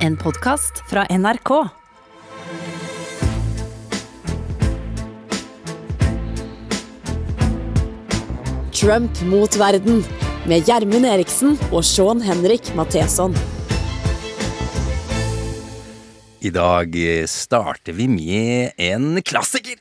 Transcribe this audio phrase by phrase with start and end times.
[0.00, 1.50] En podkast fra NRK.
[8.72, 10.00] Trump mot verden
[10.48, 13.36] med Gjermund Eriksen og Sean Henrik Matheson.
[16.40, 19.76] I dag eh, starter vi med en klassiker.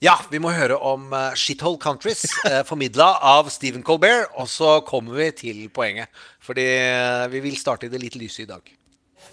[0.00, 4.32] Ja, vi må høre om uh, Shithole Countries, uh, formidla av Stephen Colbert.
[4.40, 6.08] Og så kommer vi til poenget.
[6.40, 8.77] Fordi uh, vi vil starte i det litt lyse i dag.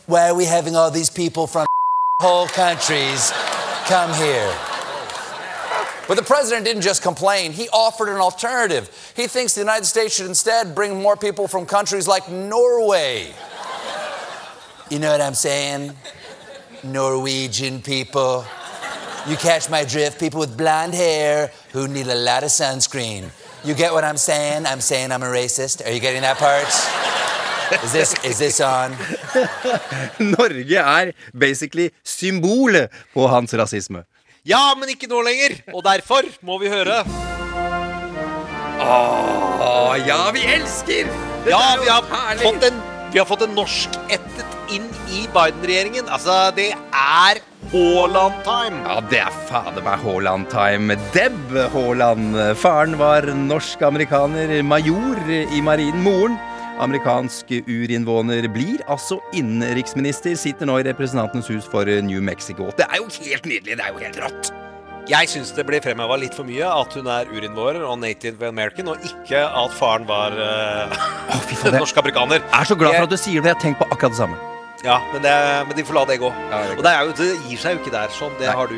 [0.08, 1.66] Why are we having all these people from
[2.22, 3.32] whole countries
[3.86, 4.54] come here?
[6.08, 9.14] But the president didn't just complain, he offered an alternative.
[9.16, 13.34] He thinks the United States should instead bring more people from countries like Norway.
[14.92, 15.96] You know what I'm saying?
[16.84, 18.46] Norwegian people.
[19.28, 20.20] You catch my drift?
[20.20, 23.32] People with blonde hair who need a lot of sunscreen.
[23.64, 24.68] You get what I'm saying?
[24.68, 25.84] I'm saying I'm a racist.
[25.84, 26.68] Are you getting that part?
[27.84, 28.94] Is this, is this on?
[30.20, 34.04] Norge er basically symbolet på hans rasisme.
[34.46, 35.58] Ja, men ikke nå lenger!
[35.74, 37.02] Og derfor må vi høre.
[38.86, 41.10] Åh, ja, vi elsker!
[41.46, 42.06] Dette Ja, vi har
[42.44, 42.78] fått en,
[43.14, 46.10] vi har fått en norskættet inn i Biden-regjeringen.
[46.14, 47.42] Altså, det er
[47.72, 48.84] Haaland-time.
[48.86, 50.98] Ja, det er fader meg Haaland-time.
[51.16, 52.38] Deb Haaland.
[52.62, 56.04] Faren var norsk-amerikaner, major i marinen.
[56.06, 56.38] Moren
[56.82, 60.36] amerikansk urinnvåner blir altså innenriksminister.
[60.40, 62.72] Sitter nå i Representantenes hus for New Mexico.
[62.78, 63.78] Det er jo helt nydelig.
[63.78, 64.54] Det er jo helt rått.
[65.06, 68.90] Jeg syns det ble fremheva litt for mye at hun er urinnvårer og native american,
[68.90, 70.90] og ikke at faren var uh,
[71.30, 72.42] oh, faen, norsk-amerikaner.
[72.42, 73.54] Jeg er så glad for at du sier det.
[73.54, 74.42] Jeg har tenkt på akkurat det samme.
[74.86, 75.36] Ja, men, det,
[75.70, 76.34] men de får la det gå.
[76.50, 78.10] Ja, det og det, er jo, det gir seg jo ikke der.
[78.18, 78.58] Sånn, det Nei.
[78.58, 78.78] har du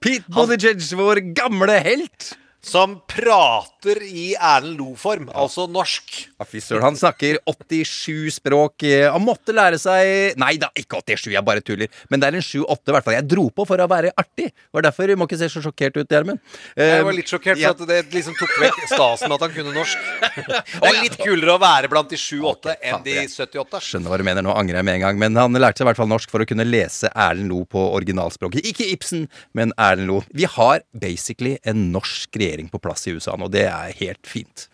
[0.00, 2.32] Pete Buttigieg, vår gamle helt.
[2.64, 6.14] Som prater i Erlend Lo-form, altså norsk.
[6.40, 8.82] Ja, Fy søren, han snakker 87 språk.
[8.88, 11.88] Eh, Han måtte lære seg Nei da, ikke 87, jeg bare tuller.
[12.10, 13.14] Men det er en 7-8, i hvert fall.
[13.18, 14.48] Jeg dro på for å være artig.
[14.54, 16.40] Det var derfor du må ikke se så sjokkert ut, Gjermund.
[16.76, 19.54] Eh, Jeg var litt sjokkert, for at det liksom tok vekk stasen med at han
[19.58, 19.98] kunne norsk.
[20.84, 23.80] Det er litt kulere å være blant de 7-8 enn de 78.
[23.84, 25.18] Skjønner hva du mener, nå angrer jeg med en gang.
[25.20, 27.80] Men han lærte seg i hvert fall norsk for å kunne lese Erlend Lo på
[27.98, 28.64] originalspråket.
[28.70, 29.26] Ikke Ibsen,
[29.56, 30.20] men Erlend Lo.
[30.34, 33.48] Vi har basically en norsk regjering på plass i USA nå.
[33.52, 34.68] Det er helt fint.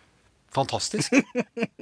[0.51, 1.13] Fantastisk.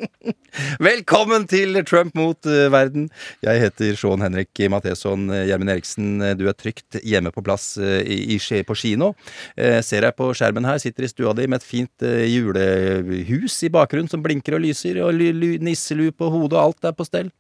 [0.90, 3.08] Velkommen til Trump mot eh, verden.
[3.42, 5.26] Jeg heter Sean Henrik Matheson.
[5.34, 9.16] Eh, Gjermund Eriksen, eh, du er trygt hjemme på plass i, i, på kino.
[9.58, 13.58] Eh, ser jeg på skjermen her, sitter i stua di med et fint eh, julehus
[13.66, 15.18] i bakgrunnen som blinker og lyser, og
[15.66, 17.34] nisselue på hodet, og alt er på stell.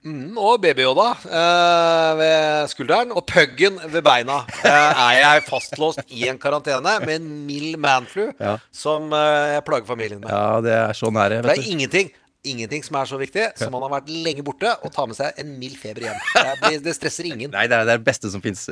[0.00, 3.10] Mm, og baby-Yoda eh, ved skulderen.
[3.12, 4.38] Og puggen ved beina.
[4.64, 8.54] Eh, er jeg fastlåst i en karantene med en mild manflu Ja.
[8.72, 10.30] som eh, jeg plager familien med.
[10.32, 11.42] Ja, det er så nære.
[11.44, 12.08] Det er ingenting
[12.48, 15.36] Ingenting som er så viktig som man har vært lenge borte og tar med seg
[15.42, 16.20] en mild feber hjem.
[16.32, 17.50] Det, blir, det stresser ingen.
[17.52, 18.62] Nei, det er det beste som fins.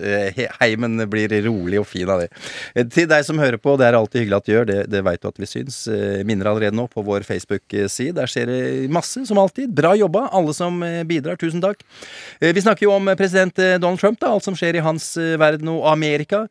[0.63, 2.31] Heimen blir rolig og fin av det.
[2.73, 5.03] Eh, Til deg som hører på, det er alltid hyggelig at du gjør, det, det
[5.05, 5.83] veit du at vi syns.
[5.93, 8.15] Eh, Minner allerede nå på vår Facebook-side.
[8.17, 8.61] Der skjer det
[8.95, 9.69] masse, som alltid.
[9.77, 11.37] Bra jobba, alle som eh, bidrar.
[11.41, 11.85] Tusen takk.
[12.41, 14.85] Eh, Vi snakker jo om eh, president eh, Donald Trump, da, alt som skjer i
[14.89, 16.47] hans eh, verden og Amerika.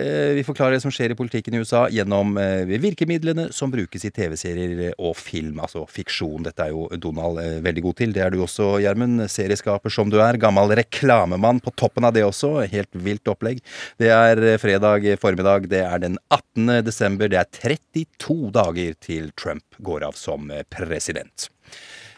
[0.00, 4.08] Eh, Vi forklarer det som skjer i politikken i USA gjennom eh, virkemidlene som brukes
[4.08, 6.48] i TV-serier og film, altså fiksjon.
[6.48, 8.14] Dette er jo Donald eh, veldig god til.
[8.14, 9.24] Det er du også, Gjermund.
[9.32, 10.38] Serieskaper som du er.
[10.40, 12.54] Gammel reklamemann på toppen av det også.
[12.72, 13.62] Helt vilt opplegg.
[14.00, 15.68] Det er eh, fredag formiddag.
[15.72, 16.82] Det er den 18.
[16.86, 17.32] desember.
[17.32, 21.50] Det er 32 dager til Trump går av som eh, president.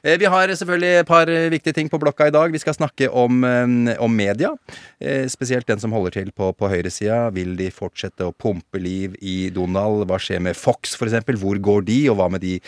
[0.04, 2.52] Eh, Vi har selvfølgelig et par eh, viktige ting på blokka i dag.
[2.52, 4.52] Vi skal snakke om, eh, om media.
[5.28, 7.30] Spesielt den som holder til på, på høyresida.
[7.34, 10.06] Vil de fortsette å pumpe liv i Donald?
[10.08, 11.24] Hva skjer med Fox, f.eks.?
[11.40, 11.98] Hvor går de?
[12.08, 12.58] Og hva med de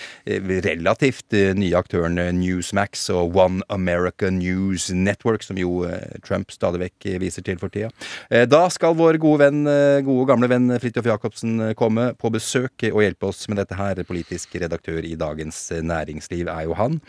[0.66, 5.86] relativt nye aktørene Newsmax og One America News Network, som jo
[6.26, 7.88] Trump stadig vekk viser til for tida?
[8.28, 9.64] Da skal vår gode venn,
[10.04, 14.02] gode gamle venn Fridtjof Jacobsen komme på besøk og hjelpe oss med dette her.
[14.04, 17.00] Politisk redaktør i Dagens Næringsliv er jo han.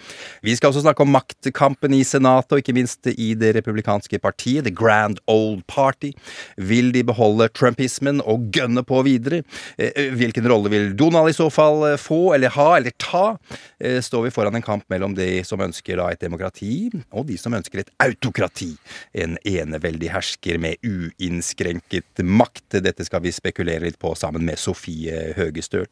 [0.46, 4.66] Vi skal også snakke om maktkampen i Senatet, og ikke minst i det republikanske partiet,
[4.68, 6.12] The Grand Old Party.
[6.58, 9.44] Vil de beholde trumpismen og gønne på videre?
[9.78, 13.38] Eh, Hvilken rolle vil Donald i så fall eh, få, eller ha, eller ta?
[13.80, 17.54] Eh, Står vi foran en kamp mellom de som ønsker et demokrati, og de som
[17.58, 18.74] ønsker et autokrati?
[19.14, 22.80] En eneveldig hersker med uinnskrenket makt.
[22.84, 25.88] Dette skal vi spekulere litt på sammen med Sofie Høgestøl.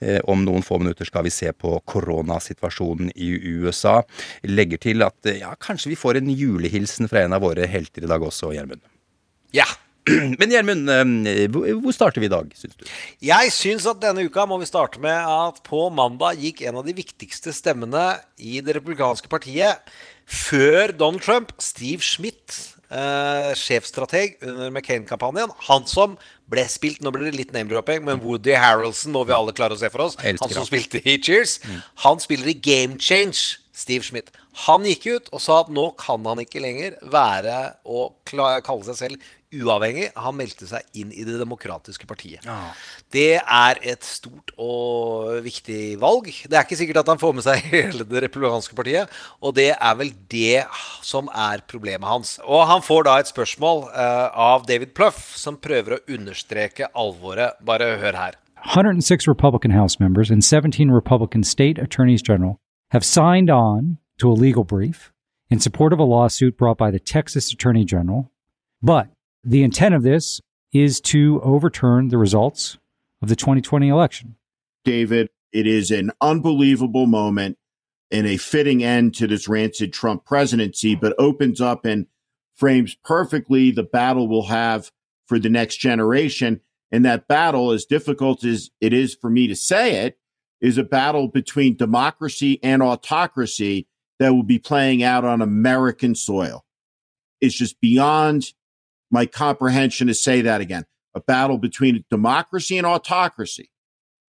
[0.00, 3.65] Eh, Om noen få minutter skal vi se på koronasituasjonen i USA.
[4.46, 8.06] Legger til at eh, ja, kanskje vi får en julehilsen fra en av våre helter
[8.06, 8.84] i dag også, Gjermund.
[9.56, 9.66] Ja.
[10.38, 12.86] Men Gjermund, eh, hvor starter vi i dag, syns du?
[13.26, 16.86] Jeg syns at denne uka må vi starte med at på mandag gikk en av
[16.86, 19.82] de viktigste stemmene i det republikanske partiet
[20.26, 25.52] før Donald Trump, Steve Schmidt, eh, sjefstrateg under McCain-kampanjen.
[25.68, 26.16] Han som
[26.50, 29.80] ble spilt Nå blir det litt name-dropping, men Woody Harrelson må vi alle klare å
[29.80, 30.18] se for oss.
[30.22, 31.58] Han som spilte i Cheers.
[32.06, 34.30] Han spiller i Game Change, Steve Schmidt.
[34.64, 38.96] Han gikk ut og sa at nå kan han ikke lenger være og kalle seg
[38.96, 40.08] selv uavhengig.
[40.18, 42.46] Han meldte seg inn i Det demokratiske partiet.
[43.12, 46.30] Det er et stort og viktig valg.
[46.46, 49.72] Det er ikke sikkert at han får med seg hele Det republikanske partiet, og det
[49.74, 50.64] er vel det
[51.06, 52.36] som er problemet hans.
[52.44, 57.58] Og han får da et spørsmål uh, av David Pluff, som prøver å understreke alvoret.
[57.66, 58.40] Bare hør her.
[58.66, 62.58] 106 Republican House members and 17 Republican state attorneys general
[62.90, 65.12] have signed on to a legal brief
[65.50, 68.30] in support of a lawsuit brought by the Texas Attorney General.
[68.82, 69.08] But
[69.46, 70.40] the intent of this
[70.72, 72.78] is to overturn the results
[73.22, 74.36] of the 2020 election.
[74.84, 75.30] David.
[75.52, 77.56] It is an unbelievable moment
[78.10, 82.06] and a fitting end to this rancid Trump presidency, but opens up and
[82.54, 84.90] frames perfectly the battle we'll have
[85.26, 86.60] for the next generation.
[86.92, 90.18] And that battle, as difficult as it is for me to say it,
[90.60, 93.86] is a battle between democracy and autocracy
[94.18, 96.64] that will be playing out on American soil.
[97.40, 98.52] It's just beyond
[99.10, 100.84] my comprehension to say that again.
[101.14, 103.70] A battle between democracy and autocracy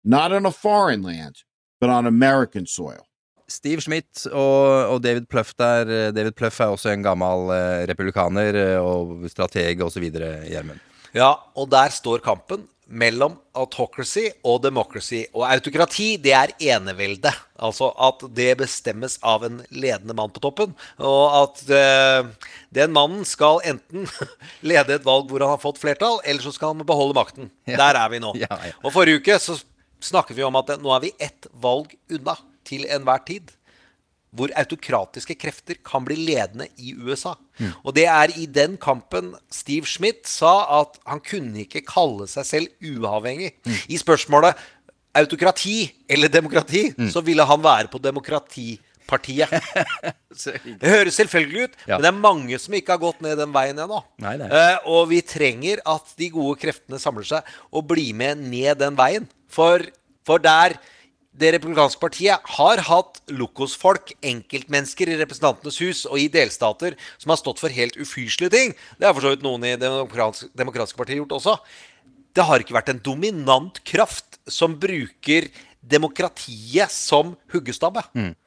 [0.06, 1.42] not on a foreign land,
[1.80, 3.02] but on American soil.
[3.48, 5.86] Steve Schmidt og, og David Pluff der.
[5.86, 10.80] eh, David Pluff er også en gammel eh, republikaner eh, og strateg osv., Gjermund.
[11.14, 15.24] Ja, og der står kampen mellom autocracy og democracy.
[15.34, 17.32] Og autokrati, det er enevelde.
[17.58, 20.74] Altså at det bestemmes av en ledende mann på toppen.
[21.02, 24.06] Og at eh, den mannen skal enten
[24.70, 27.50] lede et valg hvor han har fått flertall, eller så skal han beholde makten.
[27.66, 27.80] Ja.
[27.82, 28.34] Der er vi nå.
[28.46, 28.76] Ja, ja.
[28.84, 29.56] Og forrige uke så
[30.04, 32.36] snakket vi om at nå er vi ett valg unna
[32.66, 33.55] til enhver tid
[34.36, 37.34] hvor autokratiske krefter kan bli ledende i USA.
[37.82, 42.44] Og det er i den kampen Steve Schmidt sa at han kunne ikke kalle seg
[42.48, 42.68] selv
[43.00, 43.54] uavhengig.
[43.88, 44.54] I spørsmålet
[45.16, 45.78] autokrati
[46.12, 49.48] eller demokrati, så ville han være på demokratipartiet.
[50.36, 51.96] Det høres selvfølgelig ut, Ja.
[51.96, 54.02] men det er mange som ikke har gått ned den veien ennå.
[54.20, 54.50] Nei, nei.
[54.52, 58.98] Eh, og vi trenger at de gode kreftene samler seg og blir med ned den
[58.98, 59.24] veien.
[59.48, 59.80] For,
[60.28, 60.76] for der
[61.36, 67.40] det republikanske partiet har hatt lokosfolk, enkeltmennesker i Representantenes hus og i delstater som har
[67.40, 68.72] stått for helt ufyselige ting.
[68.96, 71.58] Det har for så vidt noen i Det demokratiske, partiet gjort også.
[72.36, 75.50] Det har ikke vært en dominant kraft som bruker
[75.80, 78.02] demokratiet som huggestabbe.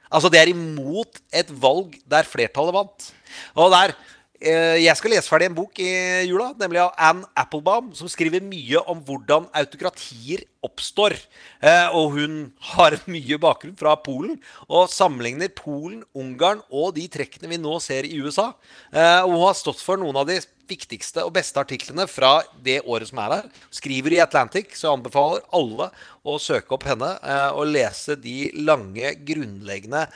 [0.10, 3.12] Altså, det er imot et valg der flertallet vant.
[3.54, 3.94] Og der
[4.40, 5.90] Jeg skal lese ferdig en bok i
[6.30, 11.16] jula, nemlig av Anne Applebaum, som skriver mye om hvordan autokratier oppstår.
[11.60, 12.38] Eh, og hun
[12.72, 14.38] har mye bakgrunn fra Polen,
[14.68, 18.54] og sammenligner Polen, Ungarn og de trekkene vi nå ser i USA.
[18.94, 20.40] Eh, og hun har stått for noen av de
[20.70, 23.48] viktigste og beste artiklene fra det året som er her.
[23.74, 25.90] Skriver i Atlantic, så jeg anbefaler alle
[26.24, 30.08] å søke opp henne eh, og lese de lange, grunnleggende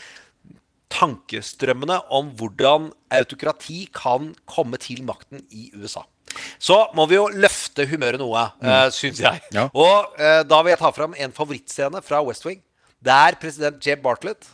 [0.93, 6.05] tankestrømmene om hvordan autokrati kan komme til makten i USA.
[6.61, 8.93] Så må vi jo løfte humøret noe, mm.
[8.95, 9.41] syns jeg.
[9.53, 9.67] Ja.
[9.69, 12.61] Og uh, da vil jeg ta fram en favorittscene fra West Wing,
[13.03, 14.47] der president Jeb Bartlett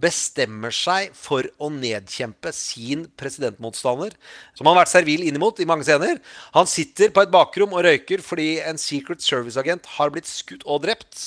[0.00, 4.14] bestemmer seg for å nedkjempe sin presidentmotstander,
[4.56, 6.20] som han har vært servil innimot i mange scener.
[6.56, 10.84] Han sitter på et bakrom og røyker fordi en Secret Service-agent har blitt skutt og
[10.86, 11.18] drept.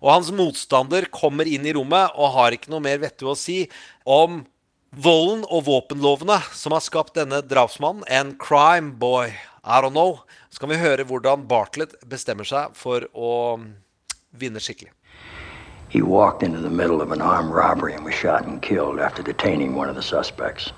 [0.00, 3.64] Og hans motstander kommer inn i rommet og har ikke noe mer vettug å si
[4.06, 4.42] om
[4.90, 8.06] volden og våpenlovene som har skapt denne drapsmannen.
[8.08, 9.34] En crime boy.
[9.60, 10.22] I don't know.
[10.50, 13.60] Så kan vi høre hvordan Bartlett bestemmer seg for å
[14.30, 14.94] vinne skikkelig.
[15.90, 19.24] He walked into the middle of an armed robbery and was shot and killed after
[19.24, 20.70] detaining one of the suspects.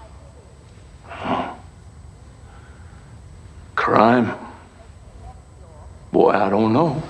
[3.75, 4.35] Crime?
[6.13, 7.03] Boy, I don't know.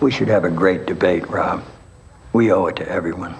[0.00, 1.64] We should have a great debate, Rob.
[2.34, 3.34] We owe it to everyone.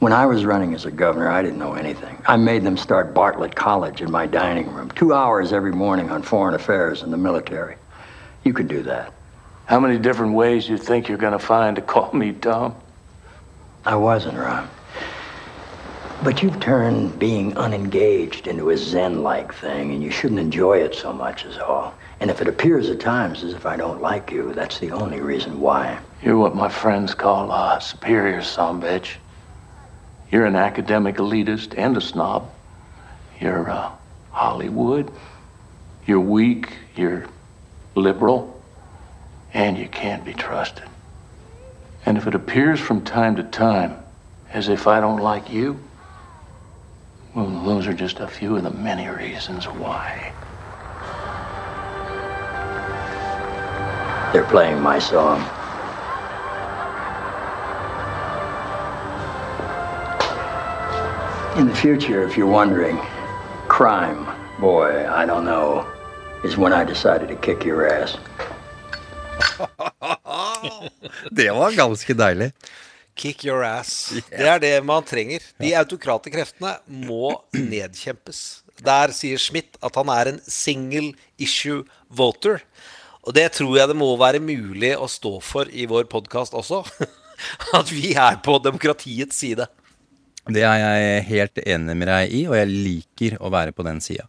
[0.00, 2.20] When I was running as a governor, I didn't know anything.
[2.26, 6.22] I made them start Bartlett College in my dining room, two hours every morning on
[6.22, 7.76] foreign affairs and the military.
[8.42, 9.14] You could do that.
[9.66, 12.74] How many different ways you think you're gonna find to call me Tom?
[13.86, 14.68] I wasn't, Rob.
[16.22, 20.94] But you've turned being unengaged into a Zen like thing, and you shouldn't enjoy it
[20.94, 21.94] so much, as all.
[22.20, 25.20] And if it appears at times as if I don't like you, that's the only
[25.20, 25.98] reason why.
[26.22, 29.16] You're what my friends call a superior son bitch.
[30.30, 32.50] You're an academic elitist and a snob.
[33.40, 33.90] You're uh,
[34.30, 35.10] Hollywood.
[36.06, 36.72] You're weak.
[36.96, 37.26] You're
[37.94, 38.53] liberal.
[39.54, 40.84] And you can't be trusted.
[42.04, 43.96] And if it appears from time to time
[44.52, 45.78] as if I don't like you,
[47.34, 50.32] well, those are just a few of the many reasons why.
[54.32, 55.40] They're playing my song.
[61.56, 62.98] In the future, if you're wondering,
[63.68, 64.26] crime,
[64.58, 65.86] boy, I don't know,
[66.42, 68.16] is when I decided to kick your ass.
[71.30, 72.50] Det var ganske deilig.
[73.14, 74.12] Kick your ass.
[74.30, 75.42] Det er det man trenger.
[75.62, 76.74] De autokrate kreftene
[77.06, 78.40] må nedkjempes.
[78.82, 82.64] Der sier Schmidt at han er en single issue voter.
[83.24, 86.82] Og det tror jeg det må være mulig å stå for i vår podkast også.
[87.78, 89.66] At vi er på demokratiets side.
[90.44, 94.02] Det er jeg helt enig med deg i, og jeg liker å være på den
[94.04, 94.26] sida.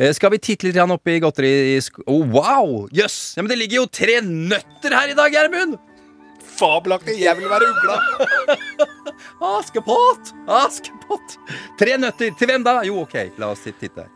[0.00, 1.76] Eh, Skal vi titte litt opp i godteri...
[2.08, 2.86] Oh, wow!
[2.88, 3.02] Jøss!
[3.04, 3.18] Yes.
[3.36, 5.76] Ja, men det ligger jo tre nøtter her i dag, Gjermund!
[6.60, 7.18] Fabelaktig.
[7.20, 7.98] Jeg vil være ugla.
[9.58, 10.32] Askepott!
[10.48, 11.36] Askepott!
[11.80, 12.32] Tre nøtter.
[12.40, 12.78] Til hvem da?
[12.88, 14.08] Jo, ok, la oss titte.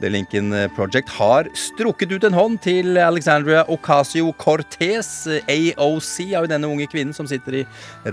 [0.00, 5.08] The Lincoln Project har strukket ut en hånd til Alexandria Ocasio-Cortez.
[5.48, 7.64] AOC er jo denne unge kvinnen som sitter i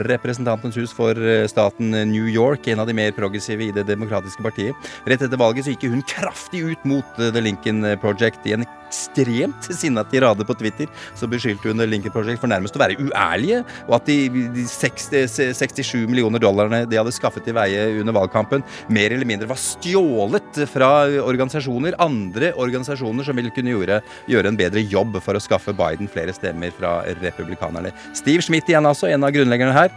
[0.04, 4.46] Representantens hus for eh, staten New York, en av de mer progressive i Det demokratiske
[4.46, 4.94] partiet.
[5.10, 8.66] Rett etter valget så gikk hun kraftig ut mot eh, The Lincoln Project i en
[8.94, 10.88] ekstremt sinna tirade på Twitter.
[11.18, 14.18] Så beskyldte hun The Lincoln Project for nærmest å være uærlige, og at de,
[14.54, 18.63] de 60, 67 millioner dollarene de hadde skaffet til veie under valgkampen,
[18.94, 20.92] mer eller mindre var stjålet fra
[21.74, 26.08] organisasjoner, andre organisasjoner som vil kunne gjøre, gjøre en bedre jobb for å skaffe Biden
[26.08, 27.94] flere stemmer fra republikanerne.
[28.13, 29.92] Steve Schmidt igjen, altså, en av grunnleggerne her,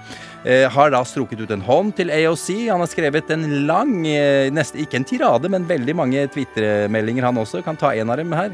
[0.44, 2.68] har da strukket ut en hånd til AOC.
[2.70, 7.36] Han har skrevet en lang, eh, nesten ikke en tirade, men veldig mange Twitter-meldinger, han
[7.36, 7.62] også.
[7.64, 8.50] Kan ta en av dem her.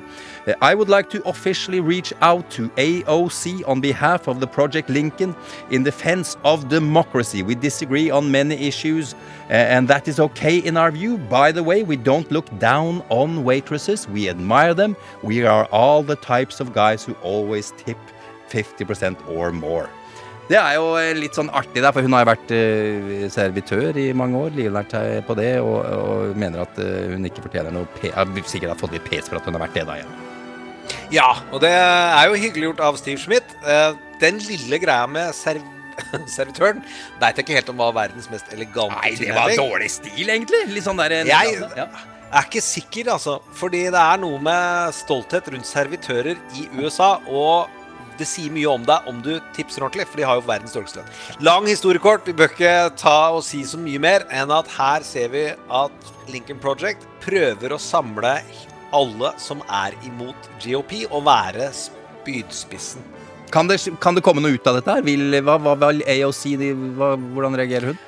[0.47, 4.89] Uh, I would like to officially reach out to AOC on behalf of the Project
[4.89, 5.35] Lincoln
[5.71, 7.43] in defense of democracy.
[7.43, 9.15] We disagree on many issues,
[9.51, 11.19] and that is okay in our view.
[11.19, 14.97] By the way, we don't look down on waitresses, we admire them.
[15.23, 17.99] We are all the types of guys who always tip
[18.49, 19.89] 50% or more.
[20.53, 23.97] Det er jo eh, litt sånn artig, der, for hun har jo vært uh, servitør
[23.97, 24.53] i mange år.
[24.59, 28.13] Livnært seg på det, og, og mener at uh, hun ikke fortjener noe pe
[28.51, 30.13] Sikkert har fått litt pes for at hun har vært det, da igjen.
[31.15, 33.57] Ja, og det er jo hyggelig gjort av Steve Schmidt.
[33.65, 35.65] Uh, den lille greia med serv
[36.37, 36.81] servitøren
[37.21, 40.65] Veit jeg ikke helt om var verdens mest elegante Nei, det var dårlig stil, egentlig.
[40.73, 41.87] Litt sånn der Jeg ja.
[42.29, 43.41] er ikke sikker, altså.
[43.57, 47.15] Fordi det er noe med stolthet rundt servitører i USA.
[47.29, 47.81] og
[48.19, 51.01] det sier mye om deg om du tipser ordentlig, for de har jo verdens dårligste
[51.01, 51.15] lønn.
[51.49, 52.27] Lang historiekort.
[52.29, 56.13] Vi bør ikke ta og si så mye mer enn at her ser vi at
[56.33, 58.37] Lincoln Project prøver å samle
[58.93, 63.05] alle som er imot GOP, og være spydspissen.
[63.53, 64.97] Kan det, kan det komme noe ut av dette?
[64.97, 65.05] her?
[65.05, 68.01] Vil, hva, hva, hva AOC, de, hva, hvordan reagerer hun?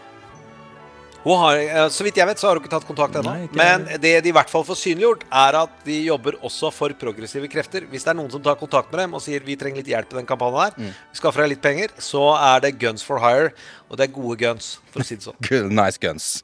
[1.24, 3.32] Hun har, eh, så vidt jeg vet, så har hun ikke tatt kontakt ennå.
[3.56, 7.48] Men det de i hvert fall får synliggjort, er at de jobber også for progressive
[7.48, 7.86] krefter.
[7.88, 10.12] Hvis det er noen som tar kontakt med dem og sier vi trenger litt hjelp
[10.12, 10.92] i den kampanjen her, Mm.
[10.92, 13.52] vi skaffer deg litt penger, så er det guns for hire.
[13.90, 15.40] Og det er gode guns, for å si det sånn.
[15.48, 16.42] Good, nice guns.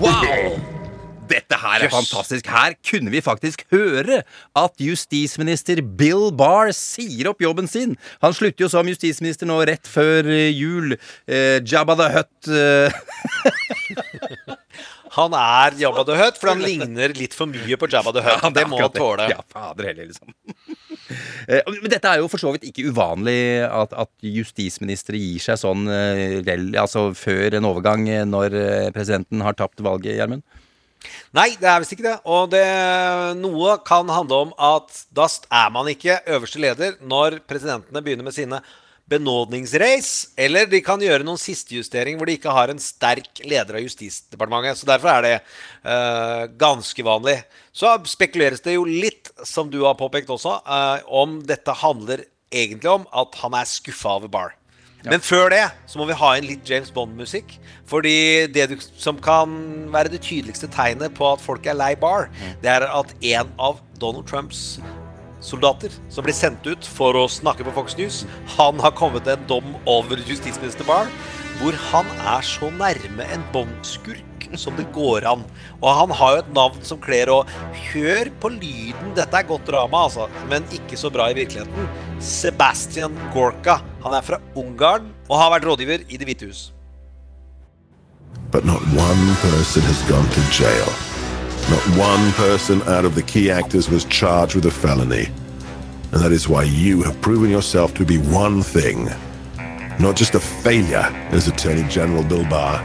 [0.00, 0.60] Wow!
[1.30, 1.94] Dette her er Yes.
[1.94, 2.48] fantastisk.
[2.50, 4.20] Her kunne vi faktisk høre
[4.58, 7.96] at justisminister Bill Barr sier opp jobben sin.
[8.24, 10.96] Han slutter jo som justisminister nå rett før eh, jul.
[11.30, 12.90] Eh, Jabba the Hutt eh,
[15.16, 18.44] Han er Jabba the Hutt, for han ligner litt for mye på Jabba the Hutt.
[18.44, 19.26] Ja, det det må han tåle.
[19.32, 20.34] Ja, fader heller, liksom.
[21.50, 25.58] Eh, Men dette er jo for så vidt ikke uvanlig at, at justisministre gir seg
[25.58, 26.36] sånn eh,
[26.78, 28.54] altså før en overgang når
[28.94, 30.44] presidenten har tapt valget, Gjermund.
[31.36, 32.18] Nei, det er visst ikke det.
[32.28, 32.66] Og det,
[33.40, 35.26] noe kan handle om at da
[35.62, 38.60] er man ikke øverste leder når presidentene begynner med sine
[39.10, 43.82] benådningsrace, eller de kan gjøre noen sistejustering hvor de ikke har en sterk leder av
[43.82, 44.78] Justisdepartementet.
[44.78, 45.32] Så derfor er det
[45.82, 47.40] uh, ganske vanlig.
[47.74, 52.92] Så spekuleres det jo litt, som du har påpekt også, uh, om dette handler egentlig
[52.92, 54.59] om at han er skuffa over Barr.
[55.06, 57.56] Men før det så må vi ha inn litt James Bond-musikk.
[57.88, 59.52] Fordi det du, som kan
[59.92, 62.28] være det tydeligste tegnet på at folk er lei bar,
[62.62, 64.80] det er at en av Donald Trumps
[65.40, 68.24] soldater som blir sendt ut for å snakke på Fox News,
[68.58, 71.08] han har kommet til en dom over justisminister Barr,
[71.60, 75.44] hvor han er så nærme en Bond-skurk som det går an.
[75.80, 77.42] Og han har jo et navn som kler å
[77.90, 81.88] Hør på lyden, dette er godt drama, altså, men ikke så bra i virkeligheten.
[82.22, 83.80] Sebastian Gorka.
[84.04, 86.68] Han er fra Ungarn og har vært rådgiver i Det hvite hus.
[88.50, 90.88] But not one person has gone to jail.
[91.70, 95.28] Not one person out of the key actors was charged with a felony.
[96.12, 99.08] And that is why you have proven yourself to be one thing.
[100.00, 102.80] Not just a failure as Attorney General Bill Barr,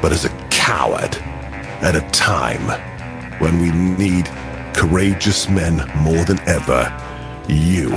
[0.00, 1.16] but as a coward
[1.82, 2.66] at a time
[3.42, 4.26] when we need
[4.72, 6.82] courageous men more than ever.
[7.48, 7.90] You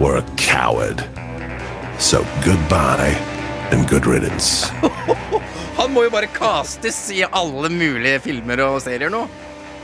[0.00, 1.04] were a coward.
[1.98, 3.12] So goodbye
[3.70, 4.70] and good riddance.
[5.78, 9.26] Han må jo bare castes i alle mulige filmer og serier nå.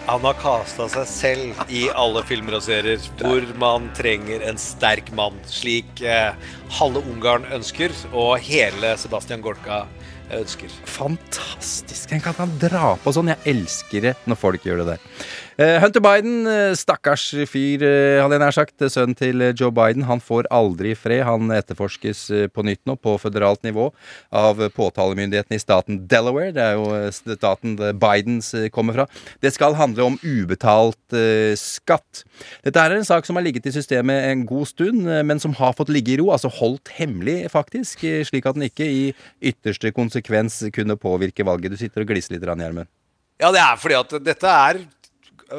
[0.07, 5.13] Han har casta seg selv i alle filmer og serier hvor man trenger en sterk
[5.17, 6.33] mann, slik eh,
[6.81, 10.04] halve Ungarn ønsker, og hele Sebastian Gorka ønsker.
[10.89, 12.09] Fantastisk.
[12.11, 13.33] Tenk at han drar på sånn.
[13.35, 15.09] Jeg elsker det når folk gjør det der.
[15.57, 18.75] Eh, Hunter Biden, eh, stakkars fyr, eh, hadde jeg nær sagt.
[18.91, 20.03] Sønnen til Joe Biden.
[20.03, 21.23] Han får aldri fred.
[21.23, 23.93] Han etterforskes på nytt nå, på føderalt nivå,
[24.33, 26.51] av påtalemyndigheten i staten Delaware.
[26.53, 29.07] Det er jo staten Bidens kommer fra.
[29.41, 30.99] Det skal handle om ubetalt
[31.55, 32.25] skatt.
[32.65, 35.73] Dette er en sak som har ligget i systemet en god stund, men som har
[35.73, 36.33] fått ligge i ro.
[36.35, 41.71] Altså holdt hemmelig, faktisk, slik at den ikke i ytterste konsekvens kunne påvirke valget.
[41.71, 42.91] Du sitter og gliser litt, Gjermund.
[43.41, 44.83] Ja, det er fordi at dette er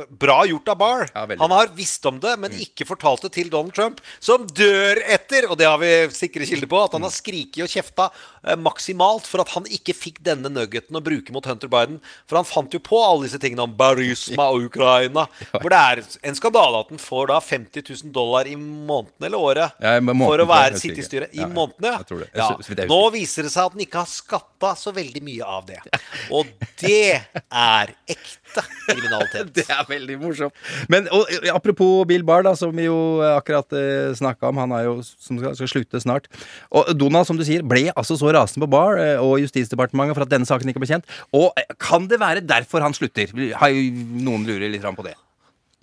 [0.10, 1.08] bra gjort av Barr.
[1.14, 5.02] Ja, han har visst om det, men ikke fortalt det til Donald Trump, som dør
[5.12, 8.10] etter, og det har vi sikre kilder på, at han har skriket og kjefta
[8.46, 12.00] eh, maksimalt for at han ikke fikk denne nuggeten å bruke mot Hunter Biden.
[12.30, 15.28] For han fant jo på alle disse tingene om barisma og Ukraina.
[15.62, 19.42] Hvor det er en skandale at han får da 50 000 dollar i måneden eller
[19.42, 21.36] året Ja, måneden, for å være sitte i styret.
[21.36, 21.50] I Ja,
[21.82, 21.98] ja.
[22.36, 22.50] ja.
[22.56, 22.88] Ja.
[22.90, 25.80] Nå viser det seg at han ikke har skatta så veldig mye av det.
[26.36, 26.50] Og
[26.82, 28.45] det er ekte
[28.86, 29.52] kriminalitet.
[29.58, 30.56] Det er veldig morsomt.
[30.92, 34.62] Men og, eh, apropos Bill Barr, da, som vi jo akkurat eh, snakka om.
[34.64, 36.30] Han er jo som skal, skal slutte snart.
[36.72, 40.28] Og Donald, som du sier, ble altså så rasende på Barr eh, og Justisdepartementet for
[40.28, 41.12] at denne saken ikke ble kjent.
[41.36, 43.32] Og eh, kan det være derfor han slutter?
[43.60, 43.86] Har jo
[44.26, 45.16] noen lurer litt på det.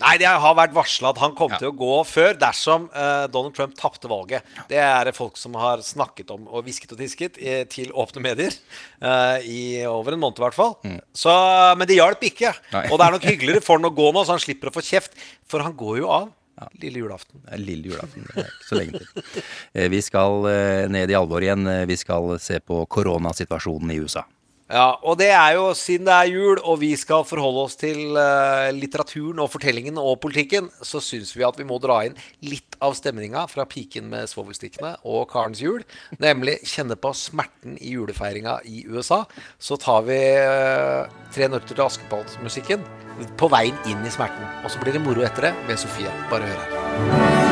[0.03, 3.55] Nei, det har vært varsla at han kom til å gå før dersom uh, Donald
[3.57, 4.45] Trump tapte valget.
[4.71, 8.25] Det er det folk som har snakket om og hvisket og tisket i, til åpne
[8.25, 8.57] medier.
[9.05, 10.77] uh, I over en måned, i hvert fall.
[11.17, 11.33] Så,
[11.79, 12.53] men det hjalp ikke.
[12.75, 12.87] Nei.
[12.91, 14.85] Og det er nok hyggeligere for han å gå nå, så han slipper å få
[14.85, 15.19] kjeft.
[15.49, 16.31] For han går jo av
[16.83, 17.41] lille julaften.
[17.59, 18.27] Lille julaften.
[18.29, 19.43] Det er ikke så lenge til.
[19.75, 21.67] Eh, Vi skal eh, ned i alvor igjen.
[21.67, 24.23] Eh, Vi skal se på koronasituasjonen i USA.
[24.73, 28.17] Ja, og det er jo siden det er jul, og vi skal forholde oss til
[28.17, 32.17] uh, litteraturen og fortellingen og politikken, så syns vi at vi må dra inn
[32.49, 35.85] litt av stemninga fra Piken med svovelstikkene og Karens jul.
[36.25, 39.23] Nemlig kjenne på smerten i julefeiringa i USA.
[39.61, 42.85] Så tar vi uh, Tre nøtter til Askepott-musikken
[43.41, 44.45] på veien inn i smerten.
[44.65, 46.13] Og så blir det moro etter det med Sofie.
[46.33, 47.52] Bare hør her.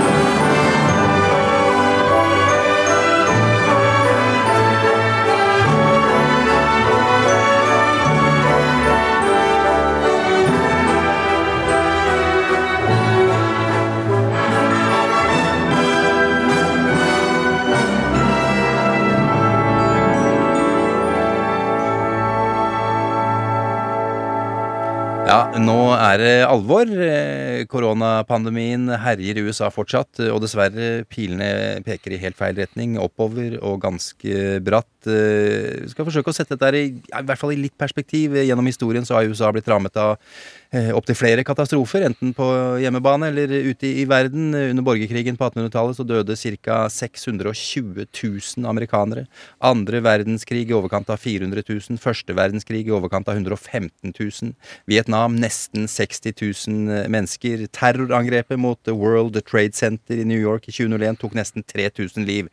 [25.58, 26.86] Nå er det alvor.
[26.86, 33.56] Eh, Koronapandemien herjer i USA fortsatt, og dessverre pilene peker i helt feil retning, oppover
[33.58, 34.90] og ganske bratt.
[35.10, 38.38] Eh, Vi skal forsøke å sette dette i, i hvert fall i litt perspektiv.
[38.38, 42.46] Gjennom historien så har USA blitt rammet av eh, opptil flere katastrofer, enten på
[42.78, 44.52] hjemmebane eller ute i, verden.
[44.54, 46.84] Under borgerkrigen på 1800-tallet så døde ca.
[46.88, 49.24] 620 000 amerikanere.
[49.58, 51.98] Andre verdenskrig i overkant av 400 000.
[51.98, 54.52] Første verdenskrig i overkant av 115 000.
[54.86, 57.66] Vietnam nesten 60 000 mennesker.
[57.74, 62.46] Terrorangrepet mot World Trade Center i New York i 2001 tok nesten 3000 liv.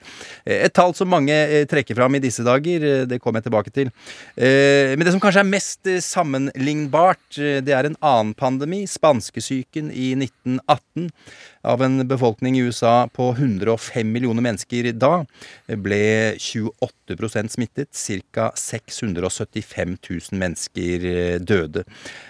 [0.45, 3.51] Eh, Et tall som mange eh, trekker fram i disse dager, eh, det kommer jeg
[3.51, 3.93] tilbake til.
[4.35, 8.85] Eh, Men det som kanskje er mest eh, sammenlignbart, eh, det er en annen pandemi,
[8.87, 11.09] spanskesyken i 1918.
[11.67, 15.25] Av en befolkning i USA på 105 millioner mennesker da,
[15.67, 17.91] ble 28 smittet.
[18.31, 18.51] Ca.
[18.55, 21.83] 675 000 mennesker eh, døde.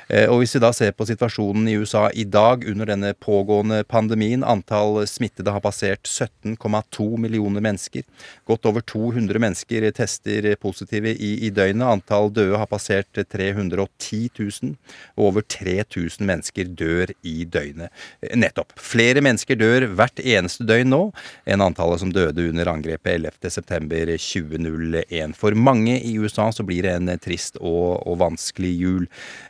[0.09, 3.83] Eh, Og hvis vi da ser på situasjonen i USA i dag under denne pågående
[3.83, 8.05] pandemien, antall smittede har passert 17,2 millioner mennesker.
[8.47, 11.85] Godt over 200 mennesker tester positive i, i døgnet.
[11.87, 14.75] Antall døde har passert 310 000.
[15.17, 17.93] Og over 3000 mennesker dør i døgnet.
[18.21, 18.73] Eh, Nettopp.
[18.81, 21.01] Flere mennesker dør hvert eneste døgn nå,
[21.45, 25.35] enn antallet som døde under angrepet 11.9.2001.
[25.37, 29.05] For mange i USA så blir det en trist og, og vanskelig jul.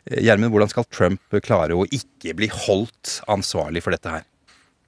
[0.09, 4.25] Eh, Gjermund, hvordan skal Trump klare å ikke bli holdt ansvarlig for dette her?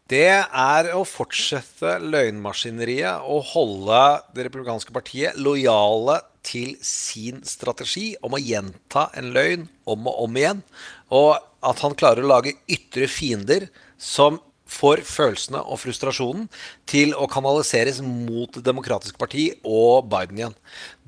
[0.09, 3.99] Det er å fortsette løgnmaskineriet og holde
[4.33, 10.39] det republikanske partiet lojale til sin strategi om å gjenta en løgn om og om
[10.39, 10.63] igjen.
[11.13, 13.67] Og at han klarer å lage ytre fiender
[14.01, 16.47] som får følelsene og frustrasjonen
[16.89, 20.57] til å kanaliseres mot Det demokratiske parti og Biden igjen.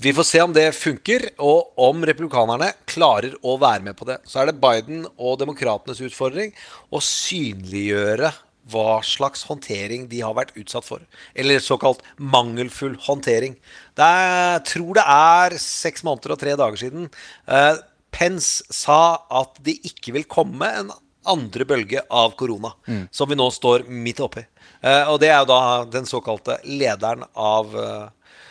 [0.02, 4.19] Vi får se om det funker, og om republikanerne klarer å være med på det.
[4.26, 6.56] Så er det Biden og demokratenes utfordring
[6.89, 8.32] å synliggjøre
[8.71, 11.04] hva slags håndtering de har vært utsatt for.
[11.36, 13.58] Eller såkalt mangelfull håndtering.
[13.97, 17.10] Er, jeg tror det er seks måneder og tre dager siden
[17.45, 20.91] eh, Pence sa at det ikke vil komme en
[21.26, 23.08] andre bølge av korona, Mm.
[23.12, 24.46] som vi nå står midt oppi.
[24.84, 28.08] Uh, og det er jo da den såkalte lederen av eh,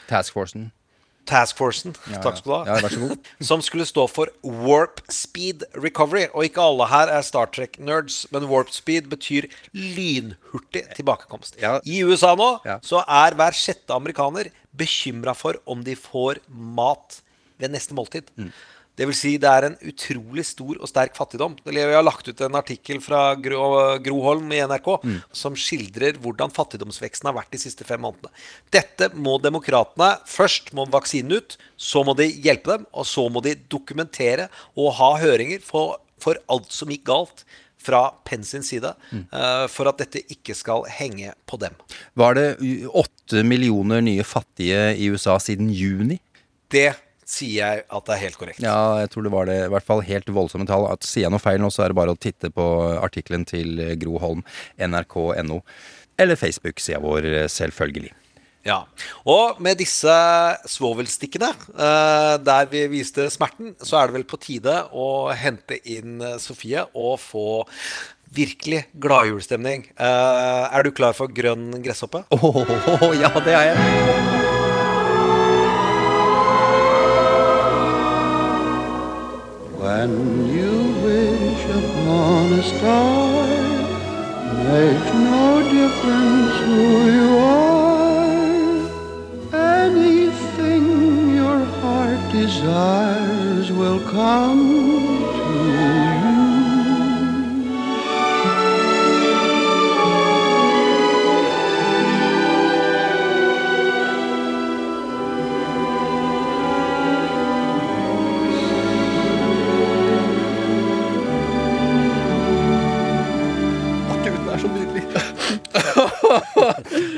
[0.09, 0.70] Taskforcen.
[1.26, 3.14] Taskforcen, Ja, takk skal du ha, ja,
[3.46, 6.24] som skulle stå for Warp Speed Recovery.
[6.35, 11.59] Og ikke alle her er Star Trek-nerds, men Warp Speed betyr lynhurtig tilbakekomst.
[11.87, 12.48] I USA nå
[12.87, 17.20] så er hver sjette amerikaner bekymra for om de får mat
[17.61, 18.30] ved neste måltid.
[18.40, 18.50] Mm.
[19.00, 21.54] Det vil si det er en utrolig stor og sterk fattigdom.
[21.64, 25.22] Vi har lagt ut en artikkel fra Gro, Groholm i NRK Mm.
[25.32, 28.28] som skildrer hvordan fattigdomsveksten har vært de siste fem månedene.
[28.70, 33.40] Dette må demokratene Først må vaksinen ut, så må de hjelpe dem, og så må
[33.42, 37.44] de dokumentere og ha høringer for, for alt som gikk galt
[37.80, 39.24] fra Penn sin side, Mm.
[39.32, 41.72] uh, for at dette ikke skal henge på dem.
[42.14, 42.58] Var det
[42.92, 46.20] åtte millioner nye fattige i USA siden juni?
[46.68, 46.90] Det
[47.30, 48.62] sier jeg at det er helt korrekt.
[48.64, 49.58] Ja, jeg tror det var det.
[49.66, 50.88] I hvert fall helt voldsomme tall.
[50.90, 52.66] At Sier jeg noe feil nå, så er det bare å titte på
[53.00, 54.42] artikkelen til Gro Holm,
[54.82, 55.60] nrk.no.
[56.20, 58.10] Eller Facebook-sida vår, selvfølgelig.
[58.66, 58.82] Ja,
[59.24, 60.12] Og med disse
[60.68, 61.48] svovelstikkene,
[61.80, 66.36] eh, der vi viste smerten, så er det vel på tide å hente inn eh,
[66.36, 67.64] Sofie og få
[68.36, 69.88] virkelig gladjulstemning.
[69.96, 72.26] Eh, er du klar for grønn gresshoppe?
[72.36, 74.49] Åh, ja, det er jeg.
[79.90, 80.14] When
[80.46, 83.33] you wish upon a star,
[84.70, 85.48] makes no
[85.79, 86.81] difference who
[87.18, 88.31] you are.
[89.83, 90.85] Anything
[91.35, 95.39] your heart desires will come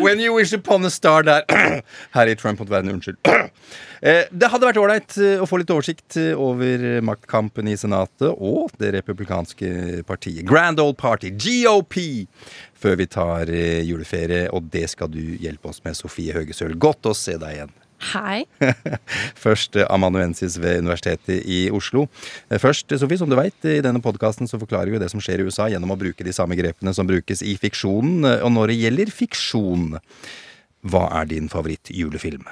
[0.01, 1.43] When you wish upon a star der.
[2.15, 3.19] I Trump mot verden, unnskyld.
[4.03, 8.33] Eh, Det hadde vært ålreit eh, å få litt oversikt eh, over maktkampen i Senatet
[8.35, 10.43] og det republikanske partiet.
[10.49, 12.01] Grand Old Party, GOP,
[12.75, 13.53] før vi tar
[13.87, 14.49] juleferie.
[14.51, 16.75] Og det skal du hjelpe oss med, Sofie Høgesøl.
[16.83, 17.73] Godt å se deg igjen.
[18.11, 18.45] Hei.
[19.45, 22.09] Først eh, amanuensis ved Universitetet i Oslo.
[22.51, 25.23] Eh, Først, eh, Sofie, som du vet, i denne podkasten så forklarer vi det som
[25.23, 28.27] skjer i USA gjennom å bruke de samme grepene som brukes i fiksjonen.
[28.43, 29.87] Og når det gjelder fiksjon,
[30.91, 32.45] hva er din favoritt-julefilm?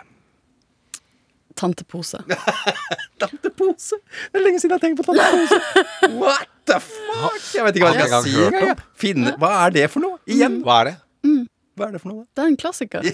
[1.59, 2.23] Tantepose.
[3.21, 3.99] Tantepose?
[4.31, 5.59] Det er lenge siden jeg har tenkt på tantepose.
[6.23, 7.41] What the fuck?
[7.57, 9.41] Jeg vet ikke hva jeg skal si engang.
[9.43, 10.21] Hva er det for noe?
[10.31, 10.61] Igjen.
[10.65, 10.95] Hva er det?
[11.27, 11.43] Mm.
[11.81, 12.27] Hva er det for noe?
[12.37, 13.07] Det er en klassiker.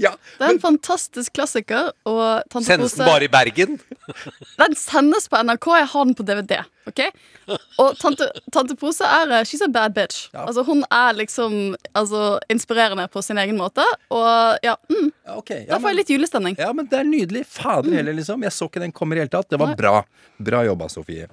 [0.00, 1.90] ja, det er en fantastisk klassiker.
[2.08, 3.76] Og Sendes den bare i Bergen?
[4.56, 5.68] Den sendes på NRK.
[5.82, 6.62] Jeg har den på DVD.
[6.88, 7.00] Ok?
[7.80, 10.28] Og Tante, tante Pose er eh, She's a bad bitch.
[10.36, 13.84] Altså Hun er liksom altså, inspirerende på sin egen måte.
[14.14, 15.10] Og ja, mm.
[15.36, 16.58] okay, Da får jeg litt julestemning.
[16.60, 17.44] Ja, men det er nydelig.
[17.50, 18.44] Fader heller, liksom.
[18.46, 19.50] Jeg så ikke den kommer i hele tatt.
[19.50, 19.78] Det var Nei.
[19.80, 19.94] bra.
[20.40, 21.28] Bra jobba, Sofie.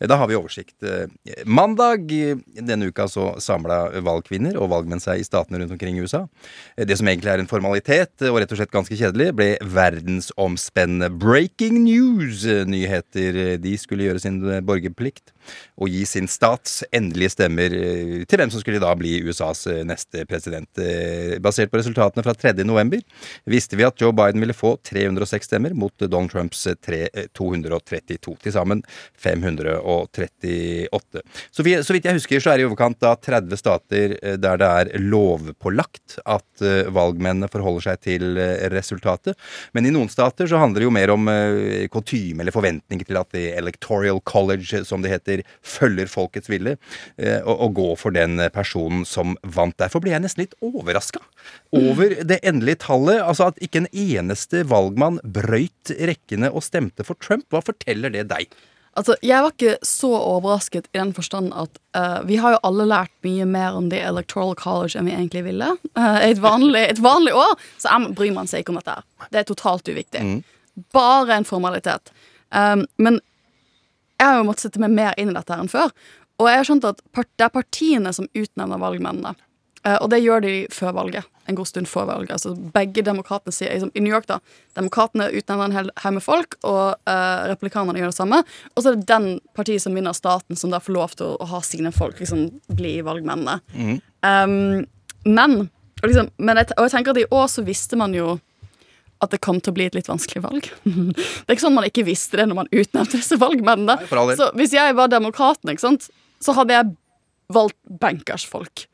[0.00, 0.76] Da har vi oversikt.
[0.84, 5.98] Eh, Mandag eh, denne uka så samla valgkvinner og valgmenn seg i statene rundt omkring
[5.98, 6.26] i USA.
[6.76, 11.80] Det som egentlig er en formalitet og rett og slett ganske kjedelig, ble verdensomspennende breaking
[11.86, 13.40] news-nyheter.
[13.62, 15.32] De skulle gjøre sin eh, borgerplikt
[15.80, 19.82] og gi sin stats endelige stemmer eh, til hvem som skulle da bli USAs eh,
[19.88, 20.70] neste president.
[20.80, 22.54] Eh, Basert på resultatene fra 3.
[22.68, 23.02] november
[23.50, 27.28] visste vi at Joe Biden ville få 306 stemmer mot Donald Trumps eh, tre- eh,
[27.36, 28.36] 232.
[28.44, 28.82] Til sammen
[29.20, 31.20] 538.
[31.50, 34.58] Så, vi, så vidt jeg husker, så er det i overkant av 30 stater der
[34.60, 38.36] det er lovpålagt at valgmennene forholder seg til
[38.72, 39.36] resultatet.
[39.76, 41.28] Men i noen stater så handler det jo mer om
[41.92, 46.76] kutyme eller forventninger til at The Electoral College, som det heter, presidenter følger folkets vilje,
[47.18, 49.76] eh, og, og går for den personen som vant.
[49.78, 51.20] Derfor ble jeg nesten litt overraska
[51.72, 53.20] over det endelige tallet.
[53.22, 57.46] Altså at ikke en eneste valgmann brøyt rekkene og stemte for Trump.
[57.50, 58.50] Hva forteller det deg?
[58.98, 62.88] Altså, Jeg var ikke så overrasket i den forstand at uh, vi har jo alle
[62.90, 65.76] lært mye mer om The Electoral College enn vi egentlig ville.
[65.94, 68.98] Uh, et, vanlig, et vanlig år så bryr man seg ikke om dette.
[68.98, 69.30] her.
[69.30, 70.24] Det er totalt uviktig.
[70.92, 72.10] Bare en formalitet.
[72.50, 73.20] Um, men
[74.20, 75.92] jeg har jo måttet sette meg mer inn i dette her enn før.
[76.40, 79.32] Og jeg har skjønt at det er partiene som utnevner valgmennene.
[79.86, 81.28] Eh, og det gjør de før valget.
[81.48, 82.34] En god stund før valget.
[82.36, 84.38] Altså begge demokratene sier liksom, I New York, da.
[84.76, 88.42] Demokratene utnevner en hel haug med folk, og uh, republikanerne gjør det samme.
[88.74, 91.40] Og så er det den partiet som vinner staten, som da får lov til å,
[91.40, 93.58] å ha sine folk liksom bli valgmennene.
[94.20, 94.84] Um,
[95.24, 95.58] men
[96.00, 98.38] og, liksom, men jeg, og jeg tenker at i år så visste man jo
[99.20, 100.70] at det kom til å bli et litt vanskelig valg.
[100.84, 103.98] det er ikke sånn man ikke visste det når man utnevnte disse valgmennene.
[104.00, 104.36] Nei.
[104.38, 106.08] Så hvis jeg var demokraten, sant,
[106.40, 106.94] så hadde jeg
[107.52, 108.86] valgt bankers folk.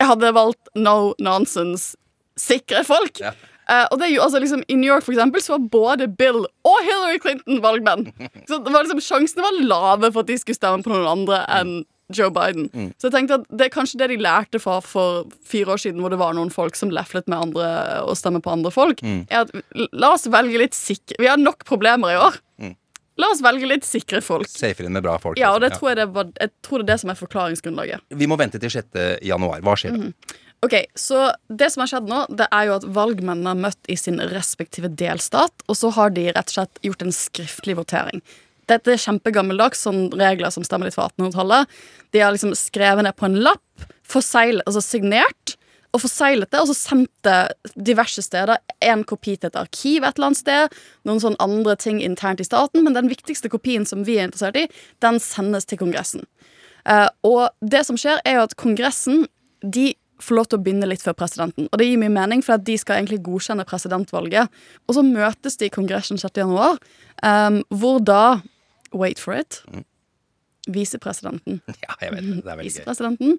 [0.00, 1.92] Jeg hadde valgt no nonsense,
[2.40, 3.20] sikre folk.
[3.20, 6.08] Eh, og det er jo, altså liksom, I New York for eksempel, så var både
[6.08, 8.08] Bill og Hillary Clinton valgmenn.
[8.48, 11.44] Så det var liksom, Sjansene var lave for at de skulle stemme på noen andre
[11.58, 11.74] enn
[12.16, 12.68] Joe Biden.
[12.98, 16.02] Så jeg tenkte at det er kanskje det de lærte fra for fire år siden,
[16.02, 17.70] hvor det var noen folk som leflet med andre
[18.04, 19.02] og stemmer på andre folk.
[19.02, 19.54] er at
[19.96, 22.40] La oss velge litt sikre Vi har nok problemer i år.
[23.20, 24.48] La oss velge litt sikre folk.
[24.48, 25.38] Safer inn med bra folk.
[25.40, 25.78] Ja, og det ja.
[25.78, 28.06] tror jeg, det var, jeg tror det er det som er forklaringsgrunnlaget.
[28.22, 29.00] Vi må vente til 6.
[29.26, 29.60] januar.
[29.66, 30.12] Hva skjer da?
[30.64, 33.96] Ok, så Det som har skjedd nå, det er jo at valgmennene har møtt i
[33.96, 38.20] sin respektive delstat, og så har de rett og slett gjort en skriftlig votering.
[38.70, 41.80] Dette er kjempegammeldags, sånn regler som stemmer litt fra 1800-tallet.
[42.14, 45.56] De har liksom skrevet ned på en lapp, forseglet, altså signert,
[45.90, 48.60] og forseglet det, og så sendt det diverse steder.
[48.86, 50.76] En kopi til et arkiv et eller annet sted,
[51.08, 54.60] noen sånne andre ting internt i staten, men den viktigste kopien som vi er interessert
[54.60, 54.68] i,
[55.02, 56.22] den sendes til Kongressen.
[56.86, 59.26] Uh, og det som skjer, er jo at Kongressen
[59.60, 61.66] de får lov til å begynne litt før presidenten.
[61.70, 64.52] Og det gir mye mening, for de skal egentlig godkjenne presidentvalget.
[64.86, 66.42] Og så møtes de i Kongressen 6.
[66.42, 66.78] januar,
[67.24, 68.40] um, hvor da
[68.92, 69.62] Wait for it.
[70.70, 71.60] Visepresidenten.
[71.86, 72.38] Ja, jeg vet det.
[72.44, 72.68] Det er veldig.
[72.70, 73.36] Visepresidenten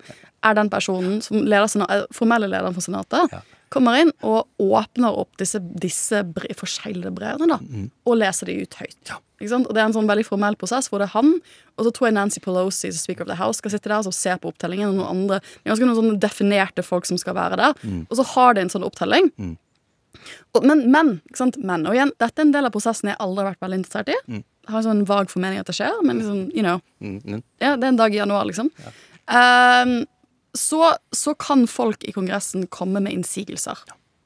[0.47, 3.35] er den personen som leder er formelle lederen for Senatet.
[3.71, 7.85] Kommer inn og åpner opp disse, disse brev, forseglede brevene da, Mm.
[8.09, 9.13] og leser de ut høyt.
[9.39, 9.67] Ikke sant?
[9.69, 11.29] Og Det er en sånn veldig formell prosess hvor det er han
[11.77, 14.29] og så tror jeg Nancy Pelosi, Speaker of the House, skal sitte der og se
[14.37, 14.89] på opptellingen.
[14.91, 17.73] Og noen andre, det er ganske noen sånne definerte folk som skal være der.
[17.81, 18.03] Mm.
[18.09, 19.31] Og så har de en sånn opptelling.
[20.53, 21.21] Og, men, men,
[21.57, 24.11] men, og igjen, dette er en del av prosessen jeg aldri har vært veldig interessert
[24.13, 24.43] i.
[24.69, 26.81] Har en sånn vag formening at det skjer, men liksom, you know.
[27.01, 27.41] Mm.
[27.61, 28.69] Ja, det er en dag i januar, liksom.
[29.31, 29.95] Ehm,
[30.53, 33.79] så, så kan folk i Kongressen komme med innsigelser.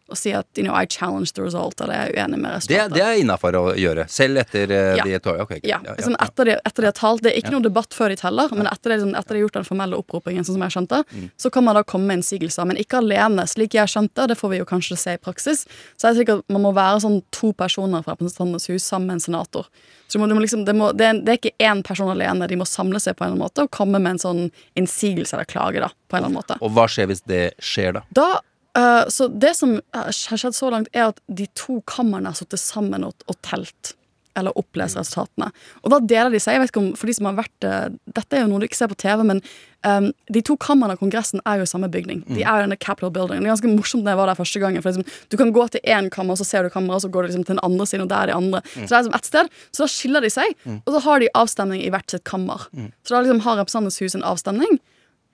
[0.07, 2.57] Og si at you know, I challenge the result, eller jeg er uenig med Det,
[2.59, 2.93] resultatet.
[2.93, 5.03] det er innafor å gjøre, selv etter uh, Ja.
[5.03, 5.59] de tolv okay.
[5.63, 6.15] Ja, Ja, ja, ja.
[6.27, 7.57] etter, de, etter de har talt Det er ikke Ja.
[7.57, 10.45] noe debatt før de teller, men etter de, etter de har gjort den formelle oppropingen,
[10.45, 11.31] sånn som jeg skjønte, Mm.
[11.41, 14.49] så kan man da komme med innsigelser, men ikke alene, slik jeg skjønte, det får
[14.53, 15.65] vi jo kanskje se i praksis.
[15.97, 19.13] Så er det sikkert man må være sånn to personer fra Representantenes hus sammen med
[19.15, 19.65] en senator.
[20.07, 22.09] Så du må, du må liksom, det, må, det, er, det er ikke én person
[22.13, 24.51] alene, de må samle seg på en eller annen måte og komme med en sånn
[24.77, 26.57] innsigelse eller klage, da, på en eller annen måte.
[26.61, 28.01] Og hva skjer hvis det skjer, da?
[28.13, 28.39] Da,
[28.75, 32.59] eh, så det som har skjedd så langt, er at de to kamrene har sittet
[32.59, 33.93] sammen og, og telt.
[34.35, 35.47] Eller opplest resultatene.
[35.85, 36.57] Og da deler de seg.
[36.57, 37.85] jeg vet ikke om, for de som har vært, uh,
[38.17, 39.39] Dette er jo noe du ikke ser på TV, men
[39.88, 42.25] um, de to kamrene av Kongressen er jo i samme bygning.
[42.27, 42.41] De Mm.
[42.43, 43.39] er jo i denne Capitol Building.
[43.39, 44.81] Det er ganske morsomt da jeg var der første gangen.
[44.83, 47.11] For liksom, Du kan gå til én kammer, og så ser du kammeret, og så
[47.15, 48.59] går du liksom til den andre siden, og der er de andre.
[48.75, 48.83] Mm.
[48.83, 49.49] Så det er liksom ett sted.
[49.71, 50.81] Så da skiller de seg, Mm.
[50.85, 52.67] og så har de avstemning i hvert sitt kammer.
[52.75, 52.91] Mm.
[53.07, 54.79] Så da liksom har Representantenes hus en avstemning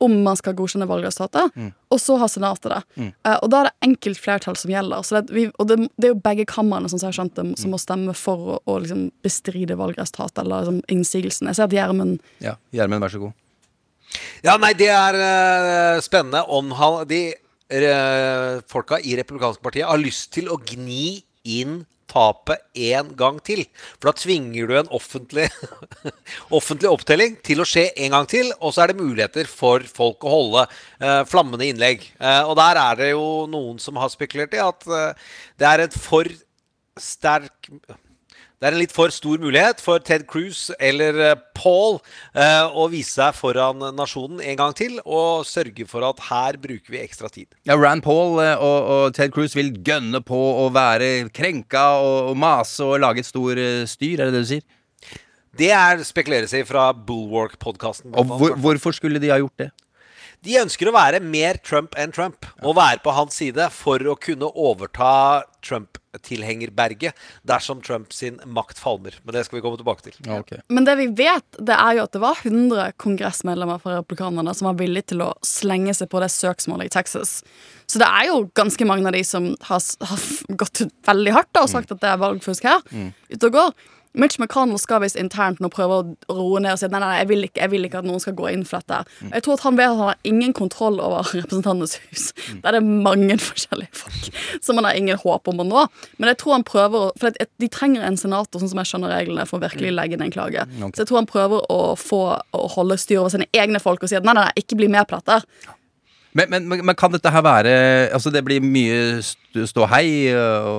[0.02, 1.72] om man skal godkjenne valgresultatet, Mm.
[1.94, 2.80] og så har Senatet det.
[2.98, 3.12] Mm.
[3.28, 5.04] Uh, og da er det enkelt flertall som gjelder.
[5.06, 7.74] Så det, vi, og det, det er jo begge kamrene som, jeg skjønt det, som
[7.74, 11.52] må stemme for å, å liksom bestride valgresultatet eller liksom innsigelsen.
[11.52, 13.38] Jeg ser at Gjermund Ja, Gjermund, vær så god.
[14.44, 20.02] Ja, nei, det er uh, spennende om han, de uh, folka i Republikanske partiet har
[20.02, 23.63] lyst til å gni inn tapet en gang til.
[23.97, 25.47] For da tvinger du en offentlig,
[26.60, 30.28] offentlig opptelling til å skje en gang til, og så er det muligheter for folk
[30.28, 32.06] å holde eh, flammende innlegg.
[32.19, 35.28] Eh, og der er det jo noen som har spekulert i at eh,
[35.62, 36.30] det er et for
[37.00, 37.71] sterk
[38.62, 41.95] det er en litt for stor mulighet for Ted Cruz eller eh, Paul
[42.38, 46.93] eh, å vise seg foran nasjonen en gang til og sørge for at her bruker
[46.93, 47.47] vi ekstra tid.
[47.65, 52.19] Ja, Rand Paul eh, og, og Ted Cruz vil gønne på å være krenka og,
[52.30, 54.67] og mase og lage et stor eh, styr, er det det du sier?
[55.58, 58.13] Det er spekuleres i fra Bulwark-podkasten.
[58.13, 59.71] Hvor, hvorfor skulle de ha gjort det?
[60.41, 64.15] De ønsker å være mer Trump enn Trump, og være på hans side for å
[64.17, 67.13] kunne overta Trump-tilhengerberget
[67.45, 69.19] dersom Trump sin makt falmer.
[69.21, 70.17] Men det skal vi komme tilbake til.
[70.73, 74.71] Men det vi vet, det er jo at det var 100 kongressmedlemmer fra republikanerne som
[74.71, 77.38] var villige til å slenge seg på det søksmålet i Texas.
[77.86, 80.27] Så det er jo ganske mange av de som har, har
[80.58, 82.82] gått ut veldig hardt da, og sagt at det er valgfusk her.
[82.89, 83.12] Mm.
[83.30, 83.82] Ute og går.
[84.13, 87.30] Mitch McConnell skal visst internt nå prøve å roe ned og si nei, nei, jeg
[87.30, 89.06] vil, ikke, jeg vil ikke at noen skal gå inn for dette.
[89.21, 89.32] Mm.
[89.38, 92.26] Jeg tror at han vet at han har ingen kontroll over Representantenes hus.
[92.50, 92.62] Mm.
[92.65, 95.86] Der er det mange forskjellige folk som han har ingen håp om å nå.
[96.19, 99.13] Men jeg tror han prøver å- For de trenger en senator, sånn som jeg skjønner
[99.15, 100.67] reglene, for å virkelig legge inn en klage.
[100.67, 100.91] Okay.
[100.97, 102.21] Så jeg tror han prøver å få
[102.58, 104.91] å holde styr over sine egne folk og si at nei, nei, nei ikke bli
[104.91, 105.41] med på dette.
[106.34, 107.72] Men, men, men kan dette her være
[108.13, 110.32] Altså, det blir mye st- ståhei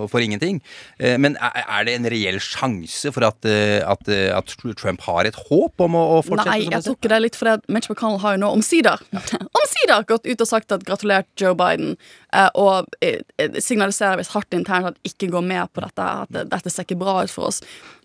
[0.09, 0.63] for ingenting.
[0.99, 5.29] Eh, Men er det en reell sjanse for at, øh, at, øh, at Trump har
[5.29, 6.49] et håp om å, å fortsette?
[6.49, 9.03] Nei, jeg tok tror ikke det er litt fordi Mitch McConnell har jo nå omsider
[9.61, 14.33] Omsider gått ut og sagt at gratulert Joe Biden, eh, og eh, eh, signaliserer visst
[14.33, 17.51] hardt internt at ikke går med på dette, at dette ser ikke bra ut for
[17.51, 17.61] oss.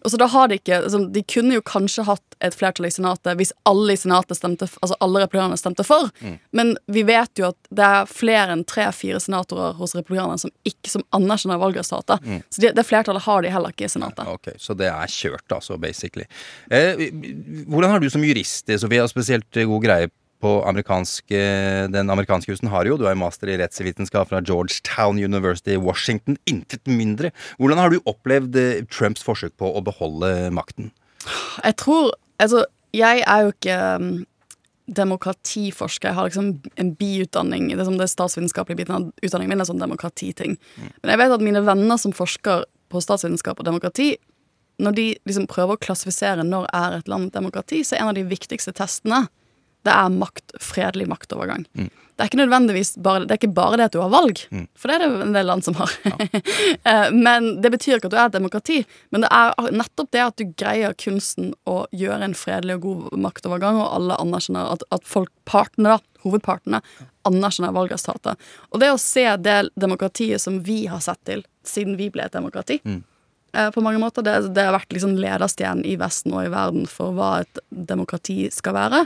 [0.05, 2.91] Og så da har De ikke, altså, de kunne jo kanskje hatt et flertall i
[2.93, 6.11] Senatet hvis alle i Senatet stemte, altså alle republikanerne stemte for,
[6.55, 10.91] men vi vet jo at det er flere enn tre-fire senatorer hos republikanerne som ikke
[10.91, 12.23] som anerkjenner valgresultatet.
[12.23, 12.43] Mm.
[12.53, 14.29] Så de, det flertallet har de heller ikke i Senatet.
[14.29, 16.27] Ok, Så det er kjørt, altså, basically.
[16.69, 17.07] Eh,
[17.67, 22.13] hvordan har du som jurist, Sofie, har spesielt eh, god greie på amerikansk, eh, den
[22.13, 26.37] amerikanske husen har jo, du er jo master i rettsvitenskap fra Georgetown University i Washington,
[26.45, 27.33] intet mindre.
[27.57, 30.91] Hvordan har du opplevd eh, Trumps forsøk på å beholde makten?
[31.63, 34.09] Jeg tror Altså, jeg er jo ikke um,
[34.87, 36.11] demokratiforsker.
[36.11, 37.71] Jeg har liksom en biutdanning.
[37.71, 40.53] Det er som det statsvitenskapelige biten av utdanningen min er sånn demokratiting.
[41.01, 44.13] Men jeg vet at mine venner som forsker på statsvitenskap og demokrati,
[44.77, 48.19] når de liksom prøver å klassifisere når er et land demokrati, så er en av
[48.19, 49.25] de viktigste testene
[49.87, 51.65] det er makt, fredelig maktovergang.
[52.17, 54.39] Det er ikke nødvendigvis bare, det er ikke bare det at du har valg,
[54.73, 55.91] for det er det en del land som har.
[56.01, 57.11] Ja.
[57.27, 58.79] men Det betyr ikke at du er et demokrati,
[59.13, 63.21] men det er nettopp det at du greier kunsten å gjøre en fredelig og god
[63.27, 66.81] maktovergang, og alle anerkjenner at, at folk, partene, hovedpartene,
[67.29, 68.49] anerkjenner valgresultatet.
[68.73, 72.33] Og det å se det demokratiet som vi har sett til siden vi ble et
[72.33, 73.01] demokrati, mm.
[73.77, 77.13] på mange måter, det, det har vært liksom lederstjernen i Vesten og i verden for
[77.13, 79.05] hva et demokrati skal være.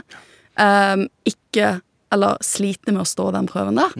[0.60, 1.78] Um, ikke
[2.12, 3.94] Eller sliter med å stå den prøven der.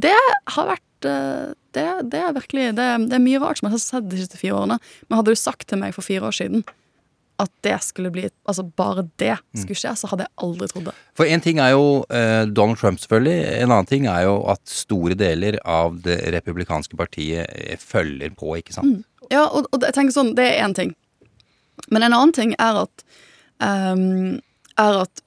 [0.00, 0.16] Det
[0.54, 3.82] har vært eh, det, det er virkelig det, det er mye rart som jeg har
[3.82, 4.78] sett de siste fire årene.
[5.08, 6.64] Men hadde du sagt til meg for fire år siden
[7.40, 10.94] at det skulle bli Altså bare det skulle skje, så hadde jeg aldri trodd det.
[11.16, 13.38] For én ting er jo eh, Donald Trump, selvfølgelig.
[13.60, 18.52] En annen ting er jo at store deler av det republikanske partiet eh, følger på,
[18.60, 19.06] ikke sant?
[19.30, 20.94] Ja, og, og jeg tenker sånn, det er én ting.
[21.88, 23.04] Men en annen ting er at
[23.62, 24.40] um,
[24.80, 25.22] Er at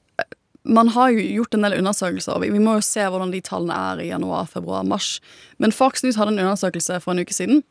[0.64, 2.40] man har jo gjort en del undersøkelser.
[2.40, 5.18] Vi, vi må jo se hvordan de tallene er i januar, februar, mars.
[5.60, 7.64] Men Fox News hadde en undersøkelse for en uke siden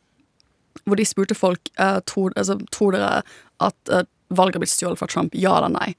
[0.83, 3.21] hvor de spurte folk eh, tror, altså, tror dere
[3.63, 5.35] at eh, valget har blitt stjålet fra Trump.
[5.37, 5.93] Ja eller nei?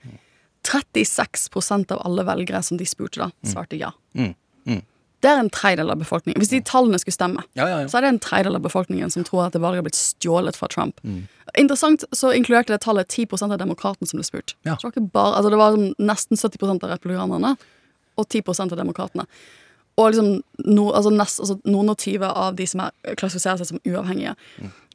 [0.66, 3.92] 36% av alle velgere som de spurte, da, svarte ja.
[4.18, 4.34] Mm.
[4.66, 4.82] Mm.
[5.24, 6.36] Det er en tredjedel av befolkningen.
[6.42, 7.88] Hvis de tallene skulle stemme, Ja, ja, ja.
[7.88, 10.58] så er det en tredjedel av befolkningen som tror at det valget har blitt stjålet
[10.58, 11.00] fra Trump.
[11.00, 11.24] Mm.
[11.60, 14.56] Interessant så inkluderte det tallet 10% av demokratene som ble spurt.
[14.66, 14.76] Det,
[15.14, 17.54] bare, altså det var sånn nesten 70 av republikanerne
[18.20, 19.24] og 10 av demokratene.
[19.96, 20.30] Og liksom
[20.66, 24.34] no, altså nest, altså noen og tyve av de som er, klassifiserer seg som uavhengige.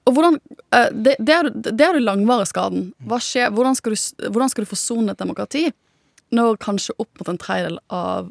[0.10, 0.40] Og hvordan,
[0.76, 2.90] eh, det, det, er, det er den langvarige skaden.
[3.08, 5.70] Hva skjer, hvordan, skal du, hvordan skal du forsone et demokrati
[6.36, 8.30] når kanskje opp mot en tredjedel av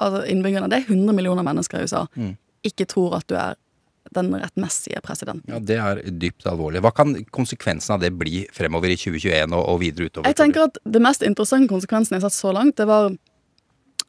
[0.00, 2.36] altså innbyggerne, det er 100 millioner mennesker i USA, Mm.
[2.64, 3.54] ikke tror at du er
[4.14, 5.48] den rettmessige presidenten?
[5.48, 6.80] Ja, Det er dypt alvorlig.
[6.84, 10.28] Hva kan konsekvensen av det bli fremover i 2021 og, og videre utover?
[10.28, 13.14] Jeg tenker at Det mest interessante konsekvensen jeg har sett så langt, det var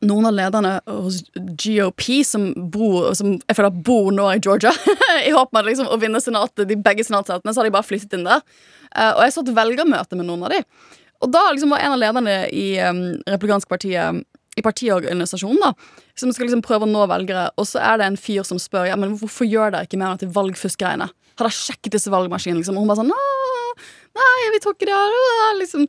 [0.05, 4.73] noen av lederne hos GOP som bor, som jeg føler bor nå i Georgia,
[5.27, 8.13] i håp om liksom, å vinne senatet, de begge senatsetene, så har de bare flyttet
[8.17, 8.43] inn der.
[8.91, 10.61] Eh, og jeg så et velgermøte med noen av de.
[11.23, 12.99] Og da liksom var en av lederne i um,
[13.31, 15.73] republikanske partiet i partiorganisasjonen, da,
[16.15, 18.87] som skal liksom prøve å nå velgere, og så er det en fyr som spør
[18.89, 21.09] ja, men hvorfor gjør dere ikke mer av dette valgfuskgreiene.
[21.35, 22.61] Har dere sjekket disse valgmaskinene?
[22.61, 22.77] Liksom?
[22.79, 23.11] Og hun bare sånn
[24.15, 24.99] Nei, vi tror ikke det.
[25.59, 25.81] Liksom,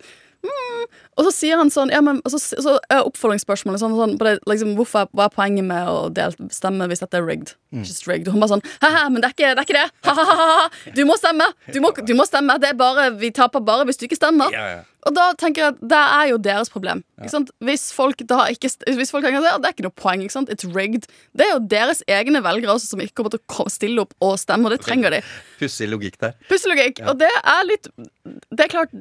[0.46, 0.87] mm.
[1.16, 4.37] Og så sier han sånn ja, men, og så, så er oppfølgingsspørsmålet sånn, sånn det,
[4.48, 7.54] liksom, hvorfor, Hva er poenget med å del, stemme hvis dette er rigged?
[7.76, 8.28] Just rigged.
[8.28, 9.54] Og hun bare sånn Hæ, men det er ikke det!
[9.56, 9.87] Er ikke det.
[10.06, 10.90] Ha, ha, ha.
[10.96, 11.48] Du må stemme!
[11.72, 12.59] Du må, du må stemme.
[12.62, 14.54] Det er bare, Vi taper bare hvis du ikke stemmer.
[15.06, 17.02] Og da tenker jeg at det er jo deres problem.
[17.30, 17.52] Sant?
[17.64, 20.35] Hvis folk da ikke Hvis folk tenker at ja, det er ikke noe poeng, ikke
[20.35, 20.50] sant?
[20.52, 21.06] it's rigged,
[21.37, 24.37] det er jo deres egne velgere også som ikke kommer til å stille opp og
[24.40, 25.22] stemme, og det trenger de.
[25.61, 26.36] Pussig logikk der.
[26.51, 27.03] Pussig logikk.
[27.07, 27.90] Og det er litt
[28.26, 28.94] Det er klart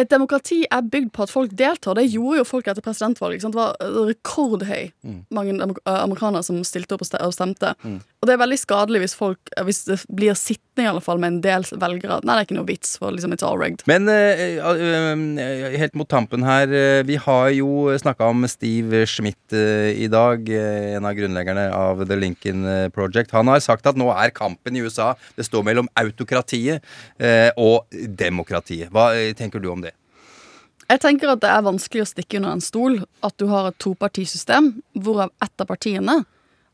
[0.00, 1.96] et demokrati er bygd på at folk deltar.
[1.98, 3.44] Det gjorde jo folk etter presidentvalget.
[3.44, 3.76] Det var
[4.08, 4.88] rekordhøy
[5.30, 7.74] mange eh, amerikanere som stilte opp og stemte.
[7.82, 8.00] stemte.
[8.22, 11.34] Og det er veldig skadelig hvis folk Hvis det blir sittende i alle fall med
[11.34, 12.20] en del velgere.
[12.22, 13.82] Nei, det er ikke noe vits, for liksom it's all rigged.
[13.90, 19.52] Men uh, uh, helt mot tampen her, uh, vi har jo snakka om Steve Schmidt
[19.52, 23.34] eh, i dag, eh, en av grunnleggerne av The Lincoln eh, Project.
[23.36, 26.80] Han har sagt at nå er kampen i USA Det står mellom autokratiet
[27.20, 28.88] eh, og demokratiet.
[28.94, 29.92] Hva eh, tenker du om det?
[30.88, 33.80] Jeg tenker at det er vanskelig å stikke under en stol at du har et
[33.82, 36.22] topartisystem, hvorav ett av partiene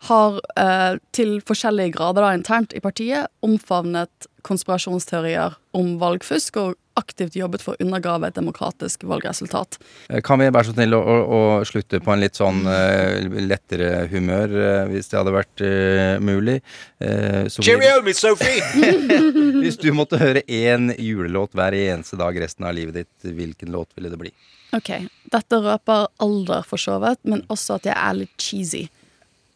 [0.06, 7.36] har eh, til forskjellige grader da, internt i partiet omfavnet konspirasjonsteorier om valgfusk og aktivt
[7.38, 9.78] jobbet for å undergrave et demokratisk valgresultat.
[10.08, 13.38] Eh, Kan vi være så snill å, å, å slutte på en litt sånn uh,
[13.38, 16.58] lettere humør, uh, hvis det hadde vært uh, mulig?
[16.98, 18.62] Eh, Cheerio, Miss Sophie!
[19.62, 23.90] Hvis du måtte høre én julelåt hver eneste dag resten av livet ditt, hvilken låt
[23.96, 24.32] ville det bli?
[24.76, 24.90] Ok,
[25.32, 28.86] Dette røper alder, for så vidt, men også at jeg er litt cheesy.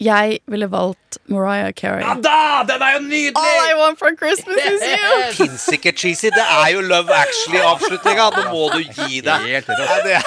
[0.03, 2.03] Jeg ville valgt Mariah Carey.
[2.03, 2.63] Ja da!
[2.67, 3.37] Den er jo nydelig!
[3.39, 5.19] All I want for Christmas is you!
[5.39, 6.31] Fins ikke cheesy.
[6.35, 8.29] Det er jo Love Actually-avslutninga.
[8.37, 9.47] Nå må du gi deg.
[9.47, 10.09] Helt rått.
[10.11, 10.23] Er,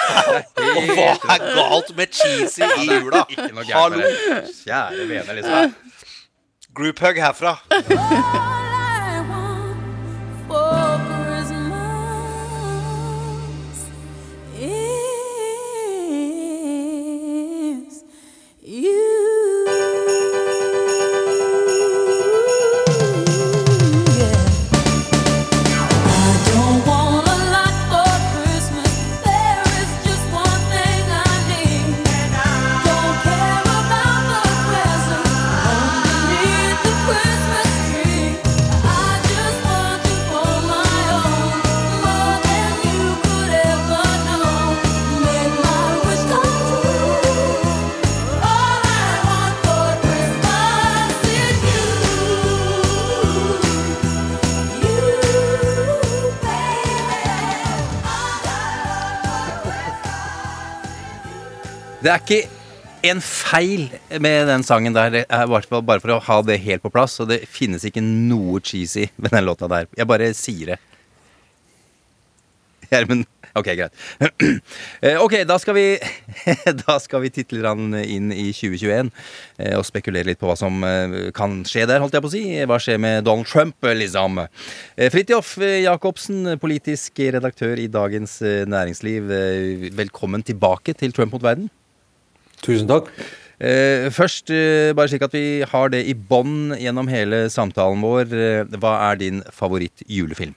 [0.78, 3.26] og hva er galt med cheesy i jula?
[3.30, 4.00] Ikke noe gærent Hallo.
[4.00, 4.56] med det.
[4.64, 5.76] Kjære vene, liksom.
[6.76, 7.58] Group hug herfra.
[62.06, 62.44] Det er ikke
[63.10, 63.88] en feil
[64.22, 65.24] med den sangen der.
[65.26, 67.16] Er hvert fall bare for å ha det helt på plass.
[67.24, 69.88] Og det finnes ikke noe cheesy med den låta der.
[69.98, 70.78] Jeg bare sier det.
[72.92, 73.26] Gjermund
[73.56, 73.96] Ok, greit.
[75.02, 75.86] Eh, Ok, da skal vi
[76.84, 79.10] Da skal vi titte litt inn i 2021
[79.64, 82.36] eh, og spekulere litt på hva som eh, kan skje der, holdt jeg på å
[82.36, 82.44] si.
[82.70, 84.44] Hva skjer med Donald Trump, liksom?
[85.16, 85.56] Fridtjof
[85.88, 89.34] Jacobsen, politisk redaktør i Dagens Næringsliv.
[89.98, 91.72] Velkommen tilbake til Trump mot verden.
[92.66, 93.12] Tusen takk.
[93.56, 98.34] Eh, først, eh, bare slik at vi har det i bånn gjennom hele samtalen vår.
[98.36, 100.56] Eh, hva er din favoritt-julefilm?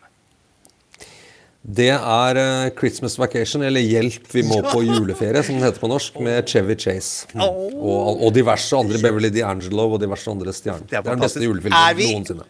[1.68, 5.90] Det er uh, Christmas Vacation, eller Hjelp, vi må på juleferie, som den heter på
[5.90, 7.26] norsk, med Chevy Chase.
[7.36, 10.86] Og, og diverse andre, Beverly D'Angelo og diverse andre stjerner.
[10.88, 12.46] Det er den beste Er julefilmen vi- noensinne.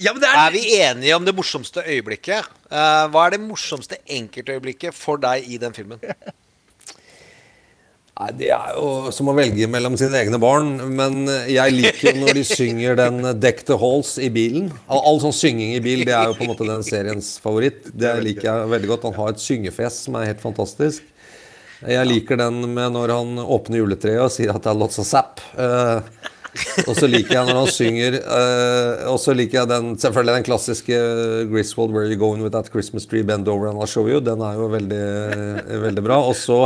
[0.00, 2.48] Er vi enige om det morsomste øyeblikket?
[2.70, 6.00] Uh, hva er det morsomste enkeltøyeblikket for deg i den filmen?
[8.14, 10.76] Nei, Det er jo som å velge mellom sine egne barn.
[10.94, 14.70] Men jeg liker jo når de synger den 'Deck the Halls' i bilen.
[14.86, 17.90] All, sånn synging i bil, det er jo på en måte den seriens favoritt.
[17.90, 19.08] Det liker jeg veldig godt.
[19.10, 21.02] Han har et syngefjes som er helt fantastisk.
[21.84, 25.08] Jeg liker den med når han åpner juletreet og sier at det er lots of
[25.08, 25.42] sap.
[25.58, 26.00] Uh,
[26.86, 30.46] og så liker jeg når han synger uh, Og så liker jeg den selvfølgelig den
[30.46, 30.98] klassiske
[31.50, 34.22] Griswold 'Where You Going With That Christmas Tree Bend Over And I'll Show You'.
[34.22, 35.06] Den er jo veldig,
[35.82, 36.22] veldig bra.
[36.22, 36.60] Og så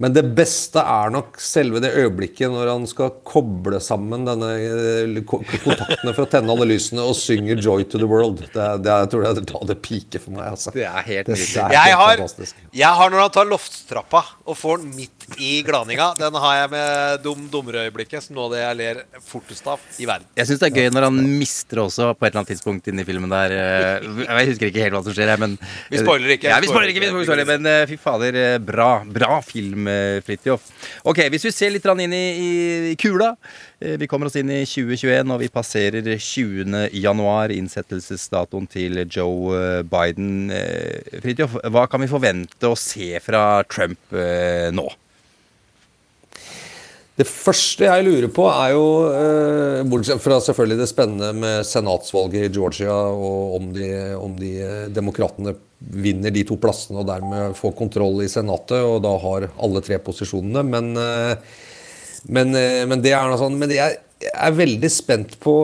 [0.00, 5.18] men det beste er nok selve det øyeblikket når han skal koble sammen denne eh,
[5.28, 8.46] kontaktene for å tenne alle lysene og synger 'Joy to the World'.
[8.54, 10.46] Det, det jeg tror det er da det piker for meg.
[10.54, 10.72] Altså.
[10.72, 12.62] Det er helt Det er helt Jeg har, fantastisk.
[12.80, 16.10] jeg har når han tar loftstrappa og får den midt i glaninga.
[16.18, 20.06] Den har jeg med dum dummerøyeblikket, som noe av det jeg ler fortest av i
[20.08, 20.26] verden.
[20.38, 23.04] Jeg syns det er gøy når han mister også på et eller annet tidspunkt inni
[23.08, 23.54] filmen der.
[23.54, 25.56] eh, Jeg husker ikke helt hva som skjer her, men
[25.90, 26.50] Vi spoiler ikke.
[26.50, 28.90] Ja, vi spoiler ikke, vi spoiler, men eh, fy fader, eh, bra.
[29.04, 29.88] Bra film,
[30.26, 30.70] Fridtjof.
[31.04, 32.24] Ok, hvis vi ser litt inn i,
[32.92, 33.34] i kula.
[33.80, 36.90] Vi kommer oss inn i 2021, og vi passerer 20.
[37.00, 40.50] januar, innsettelsesdatoen til Joe Biden.
[41.22, 44.88] Fridtjof, hva kan vi forvente å se fra Trump nå?
[47.20, 52.46] Det første jeg lurer på, er jo eh, Bortsett fra selvfølgelig det spennende med senatsvalget
[52.46, 55.52] i Georgia, og om de, om de eh, demokratene
[56.00, 59.98] vinner de to plassene og dermed får kontroll i Senatet, og da har alle tre
[60.00, 60.62] posisjonene.
[60.64, 61.58] Men, eh,
[62.32, 63.98] men, eh, men det er noe sånn Men jeg
[64.30, 65.56] er veldig spent på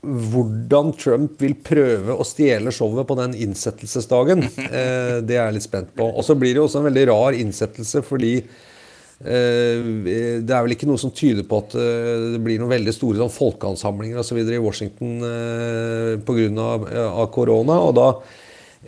[0.00, 4.46] hvordan Trump vil prøve å stjele showet på den innsettelsesdagen.
[5.28, 6.06] Det er jeg litt spent på.
[6.08, 8.38] Og så blir det også en veldig rar innsettelse fordi
[9.20, 13.20] det er vel ikke noe som tyder på at eh, det blir noen veldig store
[13.20, 14.38] sånn, folkeansamlinger osv.
[14.40, 17.26] i Washington eh, pga.
[17.34, 17.76] Korona.
[17.84, 18.06] og da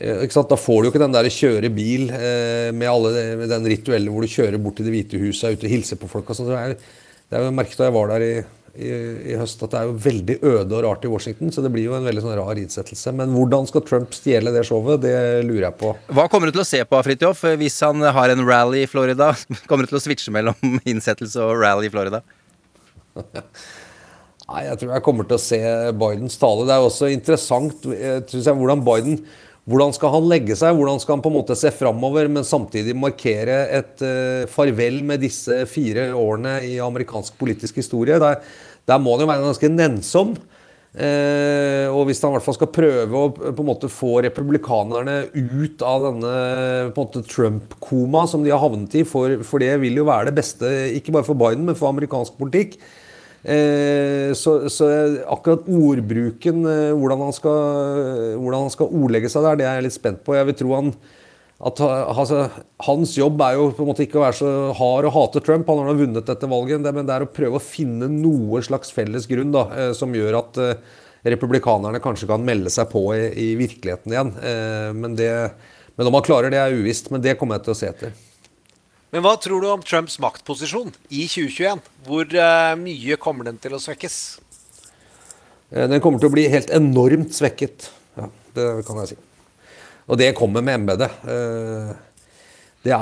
[0.01, 0.25] eh?
[0.25, 3.13] Da får du jo ikke den der kjøre bil eh, med, alle,
[3.43, 6.01] med den rituelle hvor du kjører bort til Det hvite huset og ute og hilser
[6.01, 6.33] på folk.
[6.33, 6.49] og sånn.
[6.57, 8.35] Det er jo merket da jeg var der i,
[8.73, 8.89] i,
[9.33, 11.53] i høst at det er jo veldig øde og rart i Washington.
[11.53, 13.13] Så det blir jo en veldig sånn rar innsettelse.
[13.19, 15.03] Men hvordan skal Trump stjele det showet?
[15.05, 15.15] Det
[15.45, 15.93] lurer jeg på.
[16.17, 19.33] Hva kommer du til å se på, Fridtjof, hvis han har en rally i Florida?
[19.69, 20.59] Kommer du til å switche mellom
[20.93, 22.23] innsettelse og rally i Florida?
[24.53, 25.59] Nei, jeg tror jeg kommer til å se
[25.97, 26.67] Bidens tale.
[26.69, 29.21] Det er jo også interessant eh, jeg, hvordan Biden
[29.71, 30.75] hvordan skal han legge seg?
[30.75, 35.23] Hvordan skal han på en måte se framover, men samtidig markere et uh, farvel med
[35.23, 38.19] disse fire årene i amerikansk politisk historie?
[38.19, 38.41] Der,
[38.91, 40.35] der må han jo være ganske nennsom.
[40.93, 45.15] Uh, og hvis han i hvert fall skal prøve å på en måte få republikanerne
[45.31, 46.33] ut av denne
[46.93, 50.29] på en måte Trump-koma som de har havnet i, for, for det vil jo være
[50.29, 52.77] det beste, ikke bare for Biden, men for amerikansk politikk.
[53.43, 54.89] Eh, så, så
[55.27, 59.89] akkurat ordbruken, eh, hvordan han, skal, hvordan han skal ordlegge seg der, det er jeg
[59.89, 60.37] litt spent på.
[60.39, 60.95] Jeg vil tro han
[61.63, 62.45] at altså,
[62.89, 65.69] Hans jobb er jo på en måte ikke å være så hard og hate Trump.
[65.71, 69.29] Han har vunnet dette valget, men det er å prøve å finne noe slags felles
[69.31, 70.63] grunn da, eh, som gjør at
[71.23, 74.33] republikanerne kanskje kan melde seg på i, i virkeligheten igjen.
[74.99, 75.31] Men, det,
[75.95, 77.13] men om han klarer det, er uvisst.
[77.15, 78.17] Men det kommer jeg til å se etter.
[79.13, 81.83] Men hva tror du om Trumps maktposisjon i 2021?
[82.07, 84.17] Hvor eh, mye kommer den til å svekkes?
[85.69, 87.91] Eh, Den kommer til å bli helt enormt svekket.
[88.17, 89.19] Ja, det kan jeg si.
[90.09, 91.13] Og det kommer med embetet.
[91.29, 91.93] Eh,
[92.83, 92.97] Det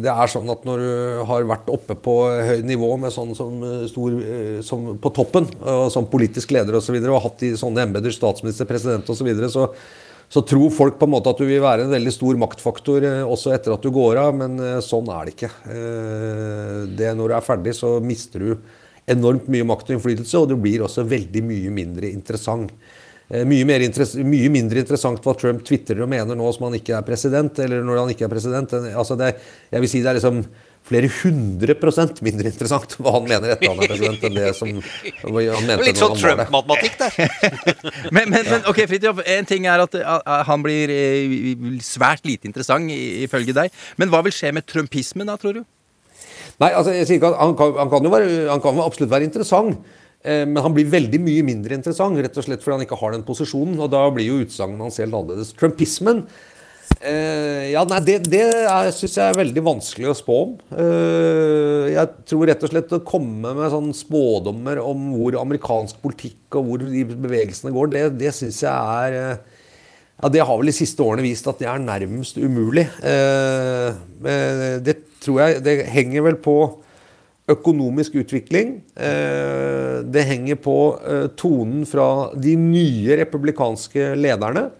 [0.00, 2.14] det er sånn at når du har vært oppe på
[2.46, 3.58] høyt nivå med sånn som
[3.90, 4.14] stor
[4.64, 7.84] som på toppen, og som politisk leder osv., og, så videre, og hatt i sånne
[7.84, 9.66] embeter, statsminister, president osv., så, videre, så
[10.28, 13.22] så tror folk på en måte at du vil være en veldig stor maktfaktor eh,
[13.22, 15.52] også etter at du går av, men eh, sånn er det ikke.
[15.70, 18.56] Eh, Det Når du er ferdig, så mister du
[19.06, 22.72] enormt mye makt og innflytelse, og du blir også veldig mye mindre interessant.
[23.26, 27.06] Mye, interess mye mindre interessant hva Trump tvitrer og mener nå som han ikke er
[27.06, 28.74] president, eller når han ikke er president.
[28.92, 29.32] Altså det,
[29.72, 30.44] jeg vil si det er liksom
[30.86, 34.70] flere hundre prosent mindre interessant hva han mener etter han er president, enn det som
[34.70, 36.14] han mente Litt sånn.
[36.20, 37.16] Trump-matematikk der.
[38.14, 41.34] Men, men, men ok, Fridtjof, en ting er at uh, han blir eh,
[41.82, 43.74] svært lite interessant ifølge deg.
[43.98, 45.62] Men hva vil skje med trumpismen da, tror du?
[46.62, 49.12] Nei, altså jeg sier ikke at han kan, han kan jo være, han kan absolutt
[49.12, 49.80] være interessant.
[50.22, 53.16] eh, Men han blir veldig mye mindre interessant, rett og slett fordi han ikke har
[53.16, 53.76] den posisjonen.
[53.82, 55.54] Og da blir jo utsagnet hans helt annerledes.
[55.58, 56.24] Trumpismen
[57.00, 58.44] eh, Ja, nei, det, det
[58.96, 60.54] syns jeg er veldig vanskelig å spå om.
[60.76, 66.58] Eh, jeg tror rett og slett å komme med sånn spådommer om hvor amerikansk politikk
[66.58, 69.54] og hvor de bevegelsene går, det, det syns jeg er eh,
[70.16, 72.86] ja, Det har vel de siste årene vist at det er nærmest umulig.
[73.04, 73.92] Eh,
[74.24, 76.56] eh, det tror jeg Det henger vel på
[77.46, 78.80] økonomisk utvikling.
[78.96, 80.76] Eh, det henger på
[81.38, 84.70] tonen fra de nye republikanske lederne.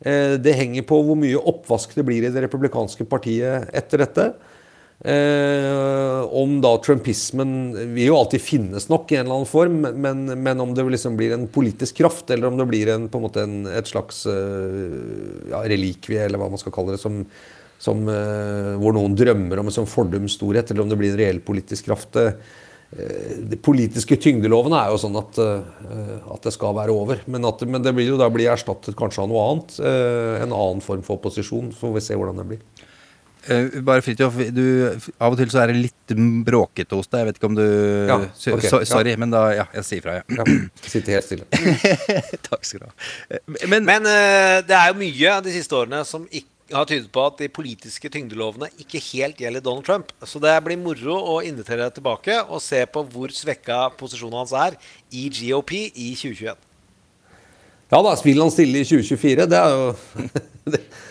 [0.00, 4.28] Eh, det henger på hvor mye oppvask det blir i det republikanske partiet etter dette.
[4.98, 7.52] Eh, om da trumpismen
[7.94, 11.18] vil jo alltid finnes nok i en eller annen form, men, men om det liksom
[11.18, 14.24] blir en politisk kraft, eller om det blir en, på en måte en, et slags
[14.30, 14.98] eh,
[15.52, 17.22] ja, relikvie, eller hva man skal kalle det, som,
[17.78, 18.06] som,
[18.82, 21.90] hvor noen drømmer om en sånn fordums storhet, eller om det blir en reell politisk
[21.90, 22.18] kraft.
[22.18, 22.34] eh,
[22.88, 27.20] de politiske tyngdelovene er jo sånn at, eh, at det skal være over.
[27.28, 29.74] Men, at, men det vil jo da bli erstattet kanskje av noe annet.
[29.84, 31.68] eh, En annen form for opposisjon.
[31.74, 32.62] Så får vi se hvordan det blir.
[33.48, 34.64] Eh, bare Fridtjof, du,
[35.20, 36.16] av og til så er det litt
[36.48, 37.20] bråkete hos deg.
[37.22, 37.66] Jeg vet ikke om du
[38.08, 39.20] Ja, so, Sorry, ja.
[39.20, 40.24] Men da Ja, jeg sier fra, ja.
[40.40, 40.44] Ja,
[40.88, 41.46] sitter helt stille.
[42.48, 42.92] Takk skal du ha.
[43.68, 47.24] Men, Men eh, det er jo mye de siste årene som ikke har tydet på
[47.24, 50.12] at de politiske tyngdelovene ikke helt gjelder Donald Trump.
[50.26, 54.52] Så det blir moro å invitere deg tilbake og se på hvor svekka posisjonen hans
[54.52, 54.76] er
[55.08, 56.64] i GOP i 2021.
[57.88, 59.46] Ja da, spiller han stille i 2024?
[59.48, 59.86] Det er jo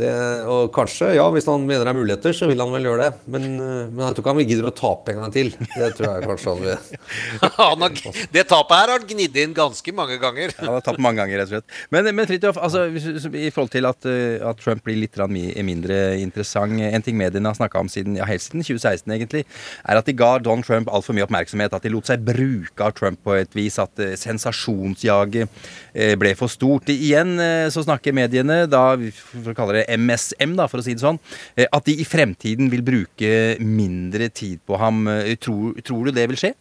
[0.00, 0.12] det,
[0.50, 3.24] Og kanskje, ja, hvis han mener det er muligheter, så vil han vel gjøre det.
[3.30, 5.52] Men, eh, men jeg tror ikke han vil gidder å tape en gang til.
[5.76, 6.98] Det tror jeg kanskje han vil.
[7.60, 7.92] Han har,
[8.32, 10.52] det tapet her har han gnidd inn ganske mange ganger.
[10.54, 11.74] Ja, han har tapt mange ganger, rett og slett.
[11.92, 16.80] Men, men Fridtjof, altså, i forhold til at, eh, at Trump blir litt mindre interessant
[16.80, 19.44] En ting mediene har snakka om siden, ja, helt siden 2016, egentlig,
[19.84, 21.74] er at de ga Donald Trump altfor mye oppmerksomhet.
[21.76, 23.78] At de lot seg bruke av Trump på et vis.
[23.82, 25.48] At eh, sensasjonsjaget
[25.94, 26.90] eh, ble for stort.
[26.92, 28.84] Igjen eh, så snakker mediene, da,
[29.30, 31.20] for å kalle det MSM, da, for å si det sånn,
[31.56, 33.30] eh, at de i fremtiden vil bruke
[33.60, 35.06] mindre tid på ham.
[35.08, 36.54] Eh, Tror, tror du det vil skje?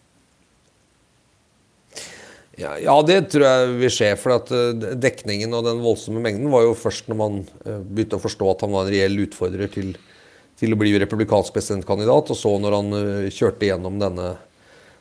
[2.59, 4.11] Ja, det tror jeg vil skje.
[4.19, 8.23] For at eh, dekningen og den voldsomme mengden var jo først når man begynte å
[8.23, 9.93] forstå at han var en reell utfordrer til,
[10.59, 12.99] til å bli republikansk presidentkandidat, og så når han
[13.31, 14.33] kjørte gjennom denne,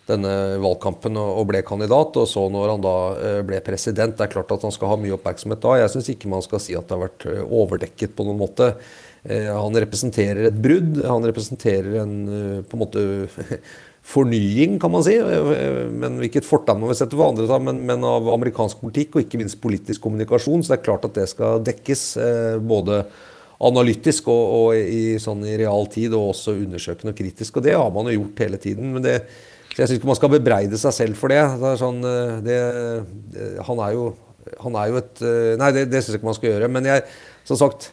[0.09, 0.33] denne
[0.63, 4.17] valgkampen og, ble kandidat, og så når han da eh, ble president.
[4.17, 5.75] Det er klart at han skal ha mye oppmerksomhet da.
[5.83, 8.73] Jeg syns ikke man skal si at det har vært eh, overdekket på noen måte.
[9.29, 11.03] Eh, Han representerer et brudd.
[11.05, 12.17] Han representerer en
[12.65, 13.05] på en måte
[14.15, 15.19] fornying, kan man si.
[15.21, 19.27] Men hvilket fortegn man vil sette for andre, da, men, men av amerikansk politikk og
[19.27, 20.65] ikke minst politisk kommunikasjon.
[20.65, 22.07] Så det er klart at det skal dekkes
[22.65, 23.03] både
[23.59, 27.59] analytisk og, og i, sånn i real tid, og også undersøkende og kritisk.
[27.59, 28.95] Og det har man jo gjort hele tiden.
[28.97, 29.19] men det
[29.79, 31.39] så jeg syns ikke man skal bebreide seg selv for det.
[31.61, 34.09] det, er sånn, eh, det eh, han, er jo,
[34.65, 36.71] han er jo et eh, Nei, det, det syns jeg ikke man skal gjøre.
[36.75, 37.05] Men jeg,
[37.47, 37.93] som sagt,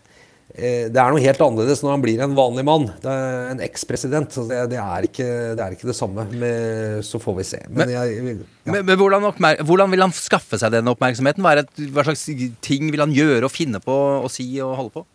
[0.56, 2.88] det er noe helt annerledes når han blir en vanlig mann.
[3.04, 3.14] Det
[3.52, 4.34] en ekspresident.
[4.50, 5.30] Det, det, er ikke,
[5.60, 6.26] det er ikke det samme.
[6.34, 7.60] Med, så får vi se.
[7.68, 9.30] Men, Men- jeg, Men, men hvordan,
[9.62, 11.46] hvordan vil han skaffe seg den oppmerksomheten?
[11.46, 12.26] Hva, er et, hva slags
[12.66, 15.06] ting vil han gjøre og finne på og si og holde på?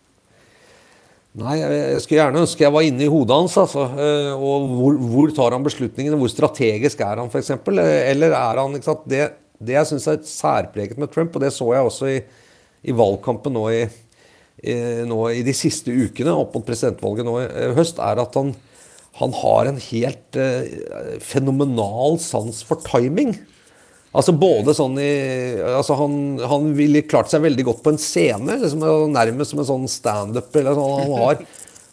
[1.38, 3.54] Nei, jeg skulle gjerne ønske jeg var inne i hodet hans.
[3.60, 3.84] Altså.
[4.02, 6.18] Eh, Og hvor, hvor tar han beslutningene?
[6.18, 7.52] Hvor strategisk er han, f.eks.?
[7.70, 9.04] Eller er han ikke sant?
[9.10, 9.28] Det,
[9.62, 12.16] det jeg syns er særpreget med Trump, og det så jeg også i,
[12.82, 13.84] i valgkampen nå i,
[14.64, 14.74] i,
[15.06, 18.50] nå i de siste ukene opp mot presidentvalget nå i eh, høst, er at han,
[19.22, 23.36] han har en helt eh, fenomenal sans for timing.
[24.10, 25.10] Altså både sånn i
[25.60, 26.14] altså han,
[26.50, 28.82] han ville klart seg veldig godt på en scene, liksom,
[29.14, 30.50] nærmest som en sånn standup.
[30.58, 30.96] eller sånn.
[30.98, 31.44] Han, har,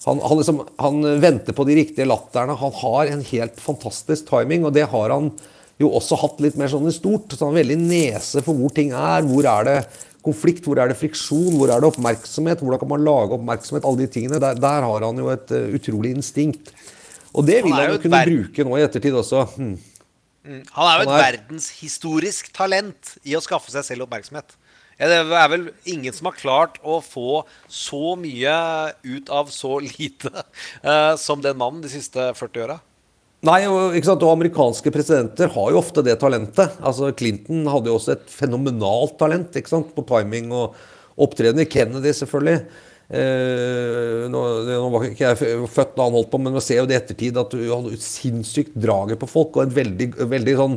[0.07, 2.57] han, han, liksom, han venter på de riktige latterne.
[2.57, 5.30] Han har en helt fantastisk timing, og det har han
[5.78, 7.30] jo også hatt litt mer sånn i stort.
[7.30, 9.28] Så han har veldig nese for hvor ting er.
[9.28, 9.78] Hvor er det
[10.26, 12.63] konflikt, hvor er det friksjon, hvor er det oppmerksomhet?
[12.63, 13.86] Hvordan kan man lage oppmerksomhet?
[13.86, 14.41] Alle de tingene.
[14.41, 16.74] Der, der har han jo et eh, utrolig instinkt.
[17.38, 19.45] Og det vil han jo kunne bruke nå i ettertid også.
[19.53, 19.78] Hmm.
[20.47, 20.63] Mm.
[20.77, 24.55] Han er jo et er- verdenshistorisk talent i å skaffe seg selv oppmerksomhet.
[24.97, 28.53] Ja, det er vel ingen som har klart å få så mye
[29.05, 32.79] ut av så lite uh, som den mannen de siste 40 åra.
[33.45, 36.79] Nei, og, og amerikanske presidenter har jo ofte det talentet.
[36.81, 40.73] Altså Clinton hadde jo også et fenomenalt talent på timing og
[41.21, 41.61] opptreden.
[41.69, 42.63] Kennedy, selvfølgelig.
[43.07, 46.87] Eh, nå, nå var ikke jeg født da han holdt på, men man ser jo
[46.89, 49.55] det i ettertid at du hadde sinnssykt draget på folk.
[49.55, 50.75] Og en veldig, veldig sånn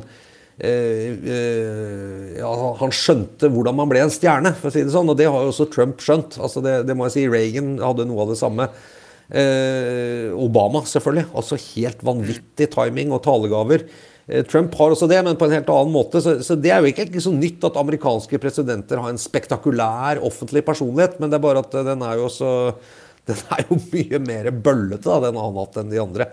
[0.63, 5.11] eh, eh, ja, Han skjønte hvordan man ble en stjerne, for å si det sånn.
[5.11, 6.39] Og det har jo også Trump skjønt.
[6.39, 7.29] Altså det, det må jeg si.
[7.33, 8.71] Reagan hadde noe av det samme.
[9.31, 11.29] Eh, Obama, selvfølgelig.
[11.35, 13.89] Altså helt vanvittig timing og talegaver.
[14.31, 16.23] Eh, Trump har også det, men på en helt annen måte.
[16.23, 20.23] Så, så det er jo ikke, ikke så nytt at amerikanske presidenter har en spektakulær
[20.27, 22.55] offentlig personlighet, men det er bare at eh, den er jo også
[23.31, 26.25] Den er jo mye mer bøllete da, den har hatt enn de andre.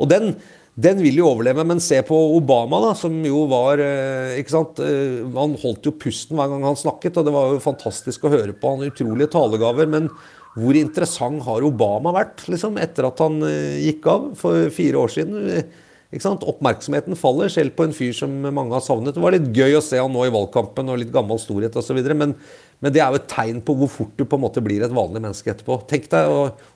[0.00, 0.32] Og den,
[0.74, 1.62] den vil jo overleve.
[1.68, 4.80] Men se på Obama, da, som jo var eh, ikke sant?
[5.36, 8.56] Han holdt jo pusten hver gang han snakket, og det var jo fantastisk å høre
[8.56, 8.72] på.
[8.72, 9.92] Han utrolige talegaver.
[9.92, 10.08] Men
[10.56, 13.38] hvor interessant har Obama vært liksom, etter at han
[13.84, 15.62] gikk av for fire år siden?
[16.10, 19.14] Oppmerksomheten faller, selv på en fyr som mange har savnet.
[19.14, 22.00] Det var litt gøy å se han nå i valgkampen og litt gammel storhet osv.
[22.18, 22.34] Men,
[22.82, 24.90] men det er jo et tegn på hvor fort du på en måte blir et
[24.90, 25.78] vanlig menneske etterpå.
[25.86, 26.32] Tenk deg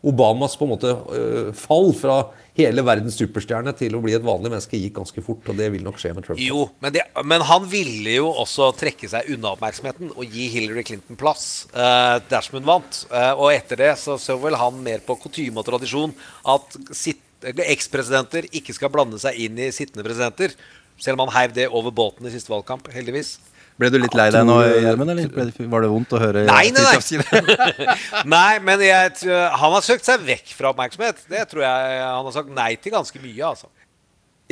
[0.07, 2.21] Obamas på en måte øh, fall fra
[2.55, 5.83] hele verdens superstjerne til å bli et vanlig menneske gikk ganske fort, og det vil
[5.83, 6.39] nok skje med Trump.
[6.39, 10.87] Jo, men, det, men han ville jo også trekke seg unna oppmerksomheten og gi Hillary
[10.87, 13.03] Clinton plass eh, dersom hun vant.
[13.11, 16.15] Eh, og etter det så så vel han mer på kutyme og tradisjon
[16.55, 17.19] at sitt-
[17.53, 20.55] ekspresidenter ikke skal blande seg inn i sittende presidenter.
[21.01, 23.37] Selv om han heiv det over båten i siste valgkamp, heldigvis.
[23.77, 25.11] Ble du litt lei deg nå, Gjermund?
[25.11, 27.97] Eller var det vondt å høre Nei, nei, nei.
[28.37, 31.25] nei, men jeg, tror- han har søkt seg vekk fra oppmerksomhet.
[31.27, 33.67] Det tror jeg han har sagt nei til ganske mye, altså.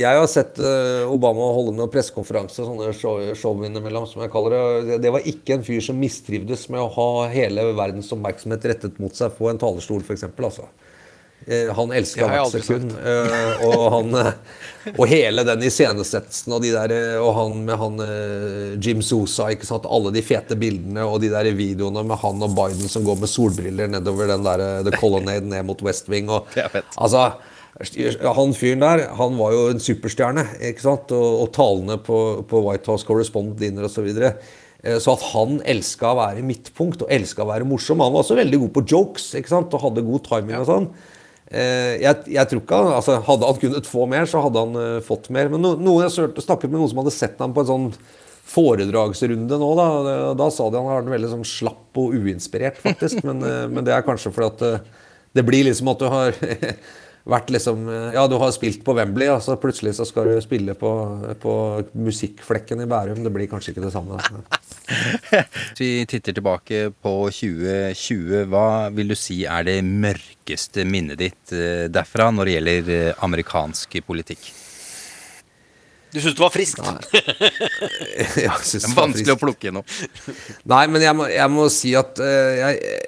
[0.01, 4.57] Jeg har sett eh, Obama holde noen pressekonferanser, sånne show, show innimellom, som jeg kaller
[4.57, 4.63] det.
[4.89, 8.99] Det- Det var ikke en fyr som mistrivdes med å ha hele verdens oppmerksomhet rettet
[8.99, 10.25] mot seg på en talerstol, f.eks.
[10.33, 10.67] Altså.
[11.47, 12.93] Eh, Han elska hvert sekund.
[12.99, 18.03] eh, Og, han, eh, og hele den iscenesettelsen og de der Og han med han
[18.83, 19.87] Jim Sosa, ikke sant.
[19.87, 23.31] Alle de fete bildene og de der videoene med han og Biden som går med
[23.31, 26.31] solbriller nedover den der The Colonnade ned mot West Wing.
[26.31, 26.47] Og,
[26.97, 27.33] altså
[27.83, 31.11] han fyren der, han var jo en superstjerne, ikke sant?
[31.17, 33.97] Og, og talene på, på White House Correspondent Dinner osv.
[33.97, 34.35] Så, videre.
[35.01, 38.03] Så at han elska å være midtpunkt og elska å være morsom.
[38.03, 39.75] Han var også veldig god på jokes ikke sant?
[39.75, 40.89] og hadde god timing og sånn.
[41.53, 44.79] Eh, Jeg, jeg tror ikke han, altså Hadde han kunnet få mer, så hadde han
[44.79, 45.53] uh, fått mer.
[45.53, 47.89] Men no, noen jeg snakket med noen som hadde sett ham på en sånn
[48.53, 53.23] foredragsrunde nå, da, da, da sa de han var veldig sånn slapp og uinspirert, faktisk.
[53.29, 56.37] Men, uh, men det er kanskje fordi at uh, det blir liksom at du har
[57.29, 60.41] vært liksom eh, Ja, du har spilt på Wembley, og så plutselig så skal du
[60.45, 60.93] spille på,
[61.43, 61.55] på
[61.99, 63.23] Musikkflekken i Bærum.
[63.25, 64.19] Det blir kanskje ikke det samme.
[64.89, 71.55] Hvis vi titter tilbake på 2020, hva vil du si er det mørkeste minnet ditt
[71.57, 74.51] eh, derfra når det gjelder eh, amerikansk politikk?
[76.13, 76.83] Du syns det var friskt?
[78.45, 79.87] Ja, jeg Det var vanskelig å plukke gjennom.
[80.73, 82.99] Nei, men jeg må, jeg må si at eh, jeg,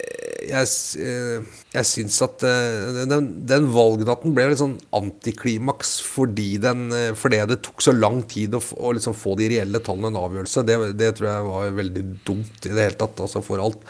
[0.49, 0.71] jeg,
[1.05, 6.87] eh, jeg syns at eh, den, den valgnatten ble litt sånn antiklimaks fordi, den,
[7.19, 10.65] fordi det tok så lang tid å, å liksom få de reelle tallene en avgjørelse.
[10.65, 13.85] Det, det tror jeg var veldig dumt i det hele tatt, altså for alt.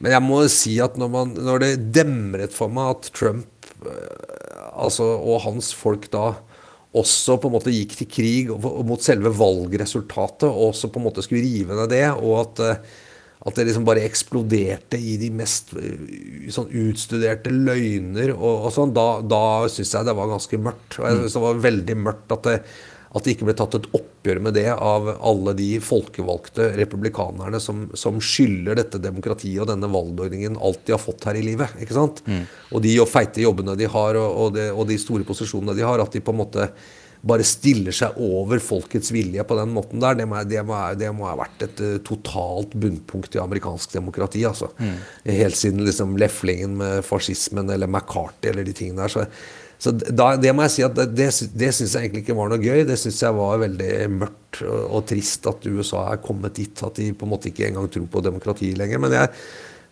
[0.00, 3.68] Men jeg må si at når, man, når det demret for meg at Trump
[4.72, 6.30] altså, og hans folk da
[6.98, 11.24] også på en måte gikk til krig mot selve valgresultatet, og også på en måte
[11.24, 13.00] skulle rive ned det, og at, eh,
[13.42, 18.92] at det liksom bare eksploderte i de mest eh, sånn utstuderte løgner og, og sånn,
[18.96, 20.98] da, da syns jeg det var ganske mørkt.
[21.00, 22.58] Og jeg synes det var veldig mørkt at det,
[23.12, 27.84] at det ikke ble tatt et oppgjør med det av alle de folkevalgte republikanerne som,
[27.98, 31.76] som skylder dette demokratiet og denne valgordningen alt de har fått her i livet.
[31.82, 32.22] ikke sant?
[32.72, 36.00] Og de feite jobbene de har, og, og, de, og de store posisjonene de har,
[36.00, 36.68] at de på en måte
[37.22, 41.10] bare stiller seg over folkets vilje på den måten der, det må, det må, det
[41.14, 44.42] må ha vært et eh, totalt bunnpunkt i amerikansk demokrati.
[44.48, 44.72] altså.
[45.28, 49.14] Helt siden liksom leflingen med fascismen eller McCarthy eller de tingene der.
[49.14, 49.26] så
[49.82, 51.26] så da, det må jeg si at det,
[51.58, 52.84] det, syns jeg egentlig ikke var noe gøy.
[52.86, 57.00] Det syns jeg var veldig mørkt og, og trist at USA er kommet dit at
[57.00, 59.02] de på en måte ikke engang tror på demokrati lenger.
[59.02, 59.32] Men jeg,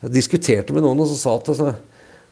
[0.04, 1.72] jeg diskuterte med noen og som sa at altså,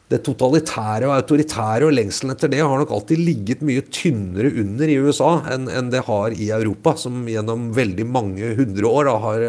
[0.09, 4.89] det totalitære og autoritære og lengselen etter det har nok alltid ligget mye tynnere under
[4.89, 9.17] i USA enn enn det har i Europa, som gjennom veldig mange hundre år da,
[9.27, 9.45] har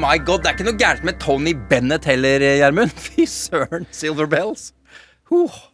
[0.00, 2.94] My god, Det er ikke noe gærent med Tony Bennett heller, Gjermund.
[3.06, 3.86] Fy søren.
[3.92, 4.70] Silver Bells.
[5.30, 5.66] Huh.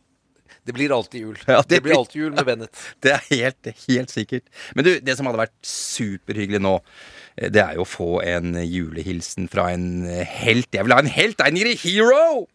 [0.67, 1.37] Det blir alltid jul.
[1.47, 2.81] Ja, det, blir alltid jul med Bennett.
[3.05, 4.49] Det er helt, helt sikkert.
[4.75, 6.75] Men du, det som hadde vært superhyggelig nå,
[7.39, 10.73] eh, det er jo å få en julehilsen fra en eh, helt.
[10.75, 11.47] Jeg vil ha en helt!
[11.47, 12.49] I need a hero!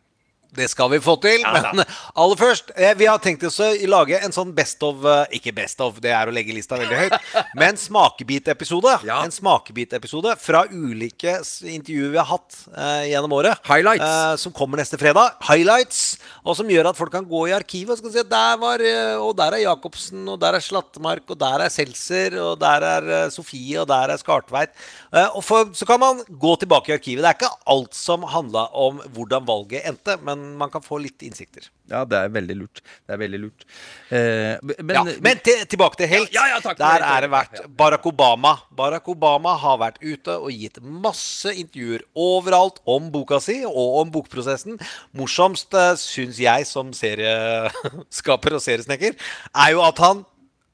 [0.51, 1.43] Det skal vi få til.
[1.47, 5.37] Men aller først, eh, vi har tenkt oss å lage en sånn best of eh,
[5.37, 7.15] Ikke best of, det er å legge lista veldig høyt.
[7.55, 8.97] Men smakebitepisode.
[9.15, 11.37] En smakebitepisode fra ulike
[11.71, 13.63] intervjuer vi har hatt eh, gjennom året.
[13.71, 15.37] Eh, som kommer neste fredag.
[15.47, 16.17] Highlights.
[16.43, 18.81] Og som gjør at folk kan gå i arkivet og skal si at der var
[19.21, 23.29] Og der er Jacobsen, og der er Slattemark, og der er Seltzer, og der er
[23.31, 24.75] Sofie, og der er Skartveit.
[25.11, 27.23] Eh, og for, så kan man gå tilbake i arkivet.
[27.23, 30.97] Det er ikke alt som handla om hvordan valget endte, men kan, man kan få
[30.97, 31.69] litt innsikter.
[31.89, 32.81] Ja, det er veldig lurt.
[33.05, 33.65] Det er veldig lurt.
[34.09, 36.33] Eh, men, ja, men til, tilbake til helt.
[36.33, 36.79] Ja, ja, takk.
[36.79, 38.55] Der er det vært Barack Obama.
[38.71, 44.11] Barack Obama har vært ute og gitt masse intervjuer overalt om boka si og om
[44.13, 44.79] bokprosessen.
[45.17, 49.17] Morsomst uh, syns jeg som serieskaper og seriesnekker,
[49.51, 50.25] er jo at han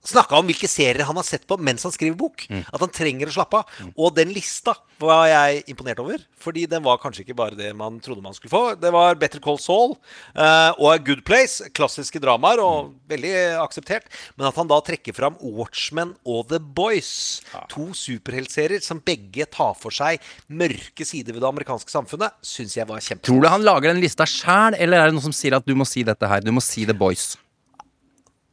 [0.07, 2.45] snakka om hvilke serier han har sett på mens han skriver bok.
[2.49, 3.79] At han trenger å slappe av.
[3.95, 6.23] Og den lista var jeg imponert over.
[6.41, 8.63] Fordi den var kanskje ikke bare det man trodde man skulle få.
[8.79, 9.95] Det var Better Call Saul
[10.37, 11.69] uh, og A Good Place.
[11.77, 14.07] Klassiske dramaer og veldig akseptert.
[14.37, 17.41] Men at han da trekker fram Watchmen og The Boys.
[17.73, 22.87] To superheltserier som begge tar for seg mørke sider ved det amerikanske samfunnet, syns jeg
[22.89, 23.27] var kjempebra.
[23.27, 25.75] Tror du han lager den lista sjæl, eller er det noen som sier at du
[25.77, 26.43] må si dette her?
[26.45, 27.35] Du må si The Boys.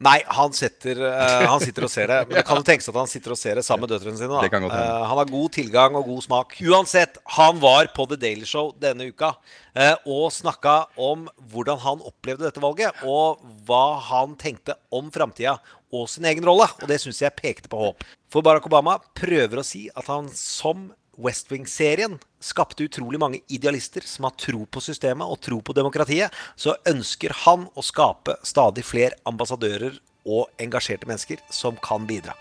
[0.05, 2.19] Nei, han, setter, uh, han sitter og ser det.
[2.29, 4.33] Men det kan jo tenkes at han sitter og ser det sammen med døtrene sine.
[4.35, 4.43] Da.
[4.45, 4.97] Det kan godt hende.
[4.97, 6.57] Eh, han har god tilgang og god smak.
[6.65, 12.05] Uansett, han var på The Daily Show denne uka uh, og snakka om hvordan han
[12.05, 15.57] opplevde dette valget, og hva han tenkte om framtida
[15.95, 16.69] og sin egen rolle.
[16.83, 18.05] Og det syns jeg pekte på håp.
[18.33, 24.05] For Barack Obama prøver å si at han som West Wing-serien skapte utrolig mange idealister
[24.07, 28.85] som har tro på systemet og tro på demokratiet, så ønsker han å skape stadig
[28.87, 32.33] flere ambassadører og engasjerte mennesker som kan bidra.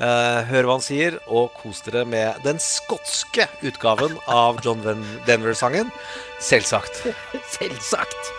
[0.00, 4.84] Eh, hør hva han sier, og kos dere med den skotske utgaven av John
[5.26, 5.92] Denver-sangen.
[6.40, 7.02] Selvsagt.
[7.56, 8.34] Selvsagt.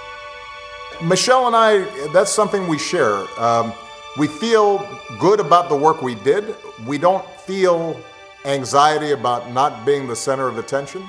[1.02, 1.82] Michelle and I,
[2.14, 3.26] that's something we share.
[3.40, 3.74] Um,
[4.18, 4.86] we feel
[5.20, 6.56] good about the work we did.
[6.86, 7.98] We don't feel
[8.46, 11.04] anxiety about not being the center of attention.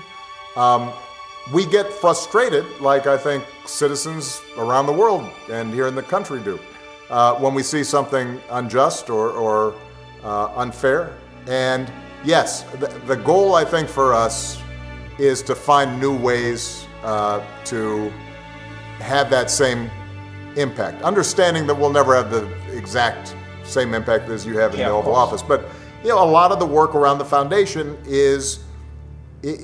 [0.57, 0.93] Um,
[1.53, 6.41] we get frustrated, like I think citizens around the world and here in the country
[6.41, 6.59] do,
[7.11, 9.75] uh, when we see something unjust or, or
[10.23, 11.17] uh, unfair.
[11.49, 11.91] And
[12.25, 14.61] yes, the, the goal I think for us
[15.19, 18.11] is to find new ways uh, to
[19.01, 19.91] have that same
[20.57, 21.03] impact.
[21.03, 24.95] Understanding that we'll never have the exact same impact as you have in Yeah, the
[24.95, 25.15] Oval.
[25.15, 25.65] Office, but
[26.03, 28.61] you know, a lot of the work around the foundation is,
[29.43, 29.59] you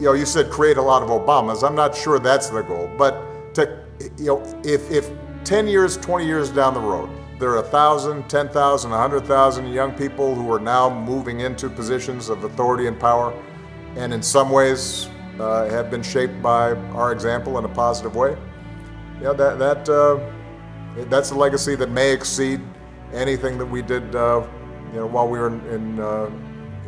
[0.00, 1.66] know, you said create a lot of Obamas.
[1.66, 3.84] I'm not sure that's the goal, but to,
[4.18, 5.10] you know, if, if
[5.44, 10.50] 10 years, 20 years down the road, there are 1,000, 10,000, 100,000 young people who
[10.50, 13.34] are now moving into positions of authority and power,
[13.96, 15.08] and in some ways
[15.38, 18.36] uh, have been shaped by our example in a positive way.
[19.20, 20.18] Yeah, that that uh,
[21.08, 22.60] that's a legacy that may exceed
[23.12, 24.46] anything that we did, uh,
[24.92, 26.30] you know, while we were in in, uh,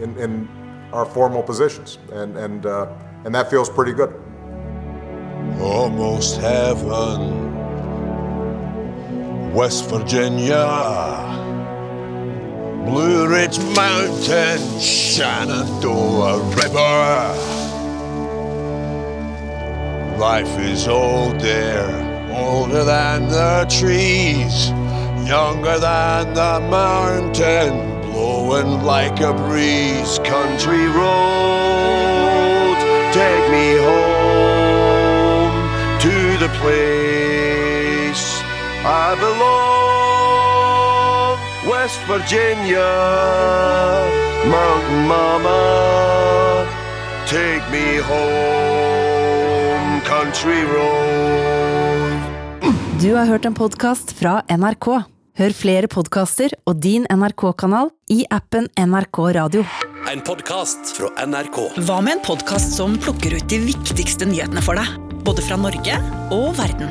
[0.01, 0.49] in, in
[0.92, 2.86] our formal positions, and and uh,
[3.24, 4.14] and that feels pretty good.
[5.61, 7.53] Almost heaven,
[9.53, 10.66] West Virginia,
[12.86, 17.34] Blue Ridge Mountain, Shenandoah River.
[20.18, 21.88] Life is old there,
[22.34, 24.70] older than the trees,
[25.29, 30.18] younger than the mountain, blowing like a breeze.
[30.24, 32.76] Country road,
[33.12, 35.53] take me home
[36.01, 36.14] to
[36.45, 38.24] the place
[38.85, 39.49] I belong.
[41.70, 42.91] West Virginia,
[44.49, 46.66] Mountain Mama,
[47.26, 51.09] take me home, country road.
[53.01, 55.17] Du har hørt en podkast fra NRK.
[55.39, 59.62] Hør flere podkaster og din NRK-kanal i appen NRK Radio.
[60.11, 61.61] En podkast fra NRK.
[61.86, 64.97] Hva med en podkast som plukker ut de viktigste nyhetene for deg?
[65.22, 66.01] Både fra Norge
[66.34, 66.91] og verden.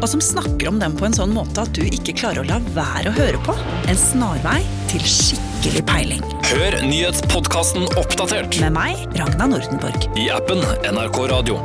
[0.00, 2.58] Og som snakker om dem på en sånn måte at du ikke klarer å la
[2.74, 3.54] være å høre på.
[3.86, 4.58] En snarvei
[4.90, 6.26] til skikkelig peiling.
[6.50, 10.10] Hør nyhetspodkasten Oppdatert Med meg, Ragna Nordenborg.
[10.18, 11.62] i appen NRK Radio.